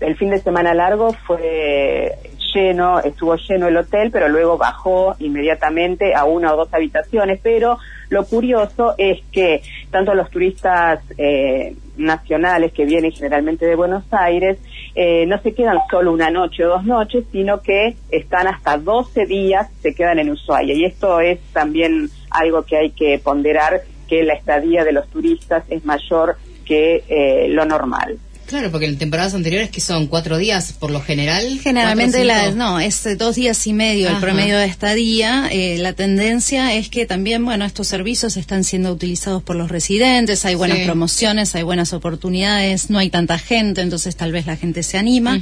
el 0.00 0.16
fin 0.16 0.30
de 0.30 0.38
semana 0.38 0.74
largo 0.74 1.12
fue 1.26 2.12
lleno, 2.54 3.00
estuvo 3.00 3.36
lleno 3.36 3.68
el 3.68 3.76
hotel, 3.76 4.10
pero 4.10 4.28
luego 4.28 4.56
bajó 4.56 5.16
inmediatamente 5.18 6.14
a 6.14 6.24
una 6.24 6.54
o 6.54 6.56
dos 6.56 6.72
habitaciones. 6.72 7.40
Pero 7.42 7.78
lo 8.08 8.24
curioso 8.24 8.94
es 8.98 9.20
que 9.32 9.62
tanto 9.90 10.14
los 10.14 10.30
turistas 10.30 11.00
eh, 11.18 11.74
nacionales 11.96 12.72
que 12.72 12.84
vienen 12.84 13.12
generalmente 13.12 13.66
de 13.66 13.76
Buenos 13.76 14.04
Aires 14.10 14.58
eh, 14.94 15.26
no 15.26 15.40
se 15.40 15.52
quedan 15.52 15.78
solo 15.90 16.12
una 16.12 16.30
noche 16.30 16.64
o 16.64 16.68
dos 16.68 16.84
noches, 16.84 17.24
sino 17.32 17.60
que 17.60 17.96
están 18.10 18.46
hasta 18.46 18.78
12 18.78 19.26
días, 19.26 19.70
se 19.80 19.94
quedan 19.94 20.18
en 20.18 20.30
Ushuaia. 20.30 20.74
Y 20.74 20.84
esto 20.84 21.20
es 21.20 21.40
también 21.52 22.08
algo 22.30 22.62
que 22.62 22.76
hay 22.76 22.90
que 22.90 23.18
ponderar, 23.18 23.82
que 24.08 24.22
la 24.22 24.34
estadía 24.34 24.84
de 24.84 24.92
los 24.92 25.08
turistas 25.08 25.64
es 25.68 25.84
mayor 25.84 26.36
que 26.64 27.04
eh, 27.08 27.48
lo 27.48 27.64
normal. 27.64 28.18
Claro, 28.46 28.70
porque 28.70 28.86
en 28.86 28.98
temporadas 28.98 29.34
anteriores 29.34 29.70
que 29.70 29.80
son 29.80 30.06
cuatro 30.06 30.36
días 30.38 30.72
por 30.72 30.90
lo 30.90 31.00
general. 31.00 31.60
Generalmente 31.62 32.24
la, 32.24 32.50
no, 32.50 32.78
es 32.78 33.06
dos 33.16 33.36
días 33.36 33.66
y 33.66 33.72
medio 33.72 34.08
el 34.08 34.16
promedio 34.16 34.58
de 34.58 34.66
estadía. 34.66 35.48
Eh, 35.50 35.78
la 35.78 35.92
tendencia 35.92 36.74
es 36.74 36.88
que 36.88 37.06
también, 37.06 37.44
bueno, 37.44 37.64
estos 37.64 37.88
servicios 37.88 38.36
están 38.36 38.64
siendo 38.64 38.92
utilizados 38.92 39.42
por 39.42 39.56
los 39.56 39.70
residentes, 39.70 40.44
hay 40.44 40.54
buenas 40.54 40.78
promociones, 40.80 41.54
hay 41.54 41.62
buenas 41.62 41.92
oportunidades, 41.92 42.90
no 42.90 42.98
hay 42.98 43.10
tanta 43.10 43.38
gente, 43.38 43.80
entonces 43.80 44.16
tal 44.16 44.32
vez 44.32 44.46
la 44.46 44.56
gente 44.56 44.82
se 44.82 44.98
anima. 44.98 45.40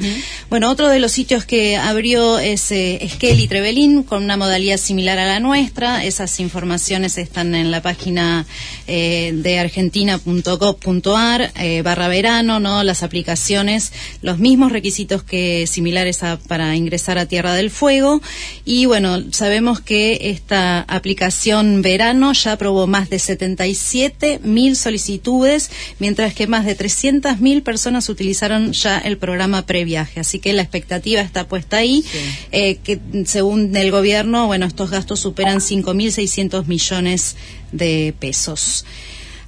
Bueno, 0.49 0.71
otro 0.71 0.89
de 0.89 0.99
los 0.99 1.13
sitios 1.13 1.45
que 1.45 1.77
abrió 1.77 2.39
es 2.39 2.71
eh, 2.71 3.05
Esquel 3.05 3.49
Trevelín 3.49 4.03
con 4.03 4.23
una 4.23 4.37
modalidad 4.37 4.77
similar 4.77 5.19
a 5.19 5.27
la 5.27 5.41
nuestra. 5.41 6.05
Esas 6.05 6.39
informaciones 6.41 7.19
están 7.19 7.55
en 7.55 7.71
la 7.71 7.83
página 7.83 8.47
eh, 8.87 9.33
de 9.35 9.59
argentina.gov.ar 9.59 11.53
eh, 11.57 11.83
barra 11.83 12.09
verano, 12.09 12.61
¿no? 12.61 12.85
Las 12.93 13.03
aplicaciones 13.03 13.91
los 14.21 14.39
mismos 14.39 14.71
requisitos 14.71 15.23
que 15.23 15.67
similares 15.67 16.23
a, 16.23 16.39
para 16.39 16.77
ingresar 16.77 17.17
a 17.17 17.25
Tierra 17.25 17.55
del 17.55 17.71
Fuego. 17.71 18.21
Y 18.67 18.85
bueno, 18.85 19.23
sabemos 19.33 19.81
que 19.81 20.31
esta 20.31 20.81
aplicación 20.83 21.81
verano 21.81 22.35
ya 22.35 22.53
aprobó 22.53 22.87
más 22.87 23.09
de 23.09 23.19
77 23.19 24.41
mil 24.45 24.77
solicitudes, 24.77 25.71
mientras 26.01 26.35
que 26.35 26.47
más 26.47 26.67
de 26.67 26.75
300 26.75 27.41
mil 27.41 27.63
personas 27.63 28.11
utilizaron 28.11 28.73
ya 28.73 28.99
el 28.99 29.17
programa 29.17 29.65
previaje. 29.65 30.21
Así 30.21 30.39
que 30.39 30.53
la 30.53 30.61
expectativa 30.61 31.23
está 31.23 31.49
puesta 31.49 31.79
ahí, 31.79 32.05
eh, 32.51 32.77
que 32.85 33.01
según 33.25 33.75
el 33.75 33.91
gobierno, 33.91 34.47
bueno, 34.47 34.67
estos 34.67 34.91
gastos 34.91 35.21
superan 35.21 35.61
5.600 35.61 36.67
millones 36.67 37.37
de 37.73 38.15
pesos. 38.19 38.85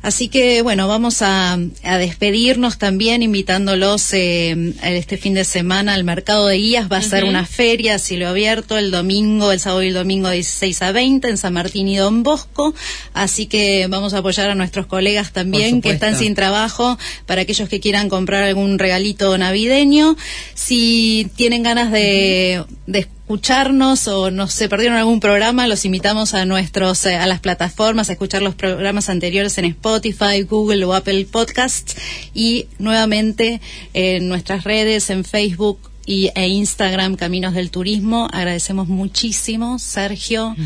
Así 0.05 0.29
que 0.29 0.61
bueno, 0.61 0.87
vamos 0.87 1.23
a, 1.23 1.59
despedirnos 1.83 2.77
también 2.77 3.23
invitándolos 3.23 4.13
eh, 4.13 4.75
este 4.83 5.17
fin 5.17 5.33
de 5.33 5.45
semana 5.45 5.95
al 5.95 6.05
mercado 6.05 6.47
de 6.47 6.59
guías. 6.59 6.93
Va 6.93 6.99
a 6.99 7.03
ser 7.03 7.25
una 7.25 7.47
feria 7.47 7.95
a 7.95 8.15
lo 8.15 8.29
abierto 8.29 8.77
el 8.77 8.91
domingo, 8.91 9.51
el 9.51 9.61
sábado 9.61 9.83
y 9.83 9.89
el 9.89 9.95
domingo 9.95 10.29
de 10.29 10.35
16 10.35 10.83
a 10.83 10.93
20 10.93 11.31
en 11.31 11.39
San 11.39 11.55
Martín 11.55 11.89
y 11.89 11.97
Don 11.97 12.23
Bosco. 12.23 12.75
Así 13.15 13.47
que 13.47 13.87
vamos 13.89 14.13
a 14.13 14.19
apoyar 14.19 14.51
a 14.51 14.55
nuestros 14.55 14.85
colegas 14.85 15.33
también 15.33 15.81
que 15.81 15.93
están 15.93 16.19
sin 16.19 16.35
trabajo 16.35 16.99
para 17.25 17.41
aquellos 17.41 17.71
que 17.71 17.81
quieran 17.81 18.11
comprar 18.11 18.43
algún 18.43 18.79
regalito 18.79 19.39
navideño. 19.39 20.19
Si 20.53 21.31
tienen 21.35 21.63
ganas 21.63 21.91
de, 21.91 22.63
de 22.87 23.09
escucharnos 23.25 24.07
o 24.07 24.31
no 24.31 24.49
se 24.49 24.69
perdieron 24.69 24.99
algún 24.99 25.19
programa, 25.19 25.67
los 25.67 25.87
invitamos 25.87 26.35
a 26.35 26.45
nuestros 26.45 27.07
eh, 27.07 27.17
a 27.17 27.27
las 27.27 27.41
plataformas 27.41 28.11
a 28.11 28.13
escuchar 28.13 28.43
los 28.43 28.55
programas 28.55 29.09
anteriores 29.09 29.57
en 29.57 29.65
Spotify, 29.65 30.43
Google 30.43 30.85
o 30.85 30.93
Apple 30.93 31.27
Podcasts 31.33 31.97
y 32.35 32.67
nuevamente 32.79 33.63
en 33.95 34.29
nuestras 34.29 34.65
redes 34.65 35.09
en 35.09 35.25
Facebook 35.25 35.79
y, 36.05 36.33
e 36.35 36.49
Instagram 36.49 37.17
Caminos 37.17 37.55
del 37.55 37.71
Turismo. 37.71 38.29
Agradecemos 38.31 38.89
muchísimo 38.89 39.79
Sergio. 39.79 40.55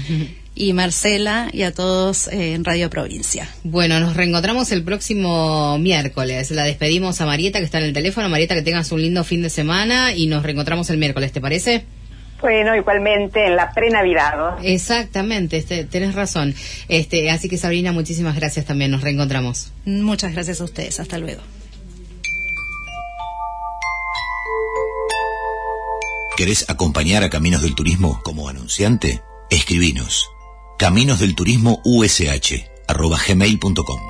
y 0.57 0.73
Marcela 0.73 1.49
y 1.53 1.63
a 1.63 1.73
todos 1.73 2.27
eh, 2.27 2.55
en 2.55 2.65
Radio 2.65 2.91
Provincia. 2.91 3.49
Bueno, 3.63 4.01
nos 4.01 4.17
reencontramos 4.17 4.73
el 4.73 4.83
próximo 4.83 5.79
miércoles. 5.79 6.51
La 6.51 6.65
despedimos 6.65 7.21
a 7.21 7.27
Marieta 7.27 7.61
que 7.61 7.65
está 7.65 7.79
en 7.79 7.85
el 7.85 7.93
teléfono. 7.93 8.29
Marieta, 8.29 8.57
que 8.57 8.63
tengas 8.63 8.91
un 8.91 9.01
lindo 9.01 9.23
fin 9.23 9.43
de 9.43 9.51
semana 9.51 10.13
y 10.17 10.27
nos 10.27 10.43
reencontramos 10.43 10.91
el 10.91 10.99
miércoles, 10.99 11.31
¿te 11.31 11.41
parece? 11.41 11.85
Bueno, 12.41 12.77
igualmente 12.77 13.47
en 13.47 13.57
la 13.57 13.73
pre-Navidad. 13.73 14.59
Exactamente, 14.63 15.57
este, 15.57 15.85
tenés 15.85 16.15
razón. 16.15 16.55
Este, 16.89 17.31
así 17.31 17.49
que 17.49 17.59
Sabrina, 17.59 17.93
muchísimas 17.93 18.37
gracias 18.37 18.65
también. 18.65 18.91
Nos 18.91 19.03
reencontramos. 19.03 19.73
Muchas 19.85 20.33
gracias 20.33 20.61
a 20.61 20.65
ustedes. 20.65 21.01
Hasta 21.01 21.19
luego. 21.19 21.43
¿Querés 26.37 26.71
acompañar 26.71 27.25
a 27.25 27.31
Caminos 27.31 27.63
del 27.63 27.75
Turismo 27.75 28.21
como 28.23 28.49
anunciante? 28.49 29.23
Escribinos 29.51 30.31
Caminos 30.79 31.19
del 31.19 31.35
Turismo 31.35 31.81
USH 31.85 32.71
arroba 32.87 33.19
gmail.com. 33.27 34.01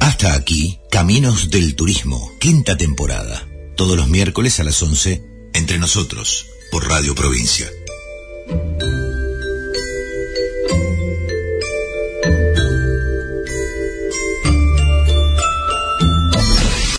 Hasta 0.00 0.34
aquí, 0.34 0.80
Caminos 0.90 1.50
del 1.50 1.76
Turismo, 1.76 2.32
quinta 2.40 2.76
temporada 2.76 3.46
todos 3.78 3.96
los 3.96 4.08
miércoles 4.08 4.58
a 4.58 4.64
las 4.64 4.82
11, 4.82 5.22
entre 5.52 5.78
nosotros, 5.78 6.50
por 6.72 6.88
Radio 6.88 7.14
Provincia. 7.14 7.70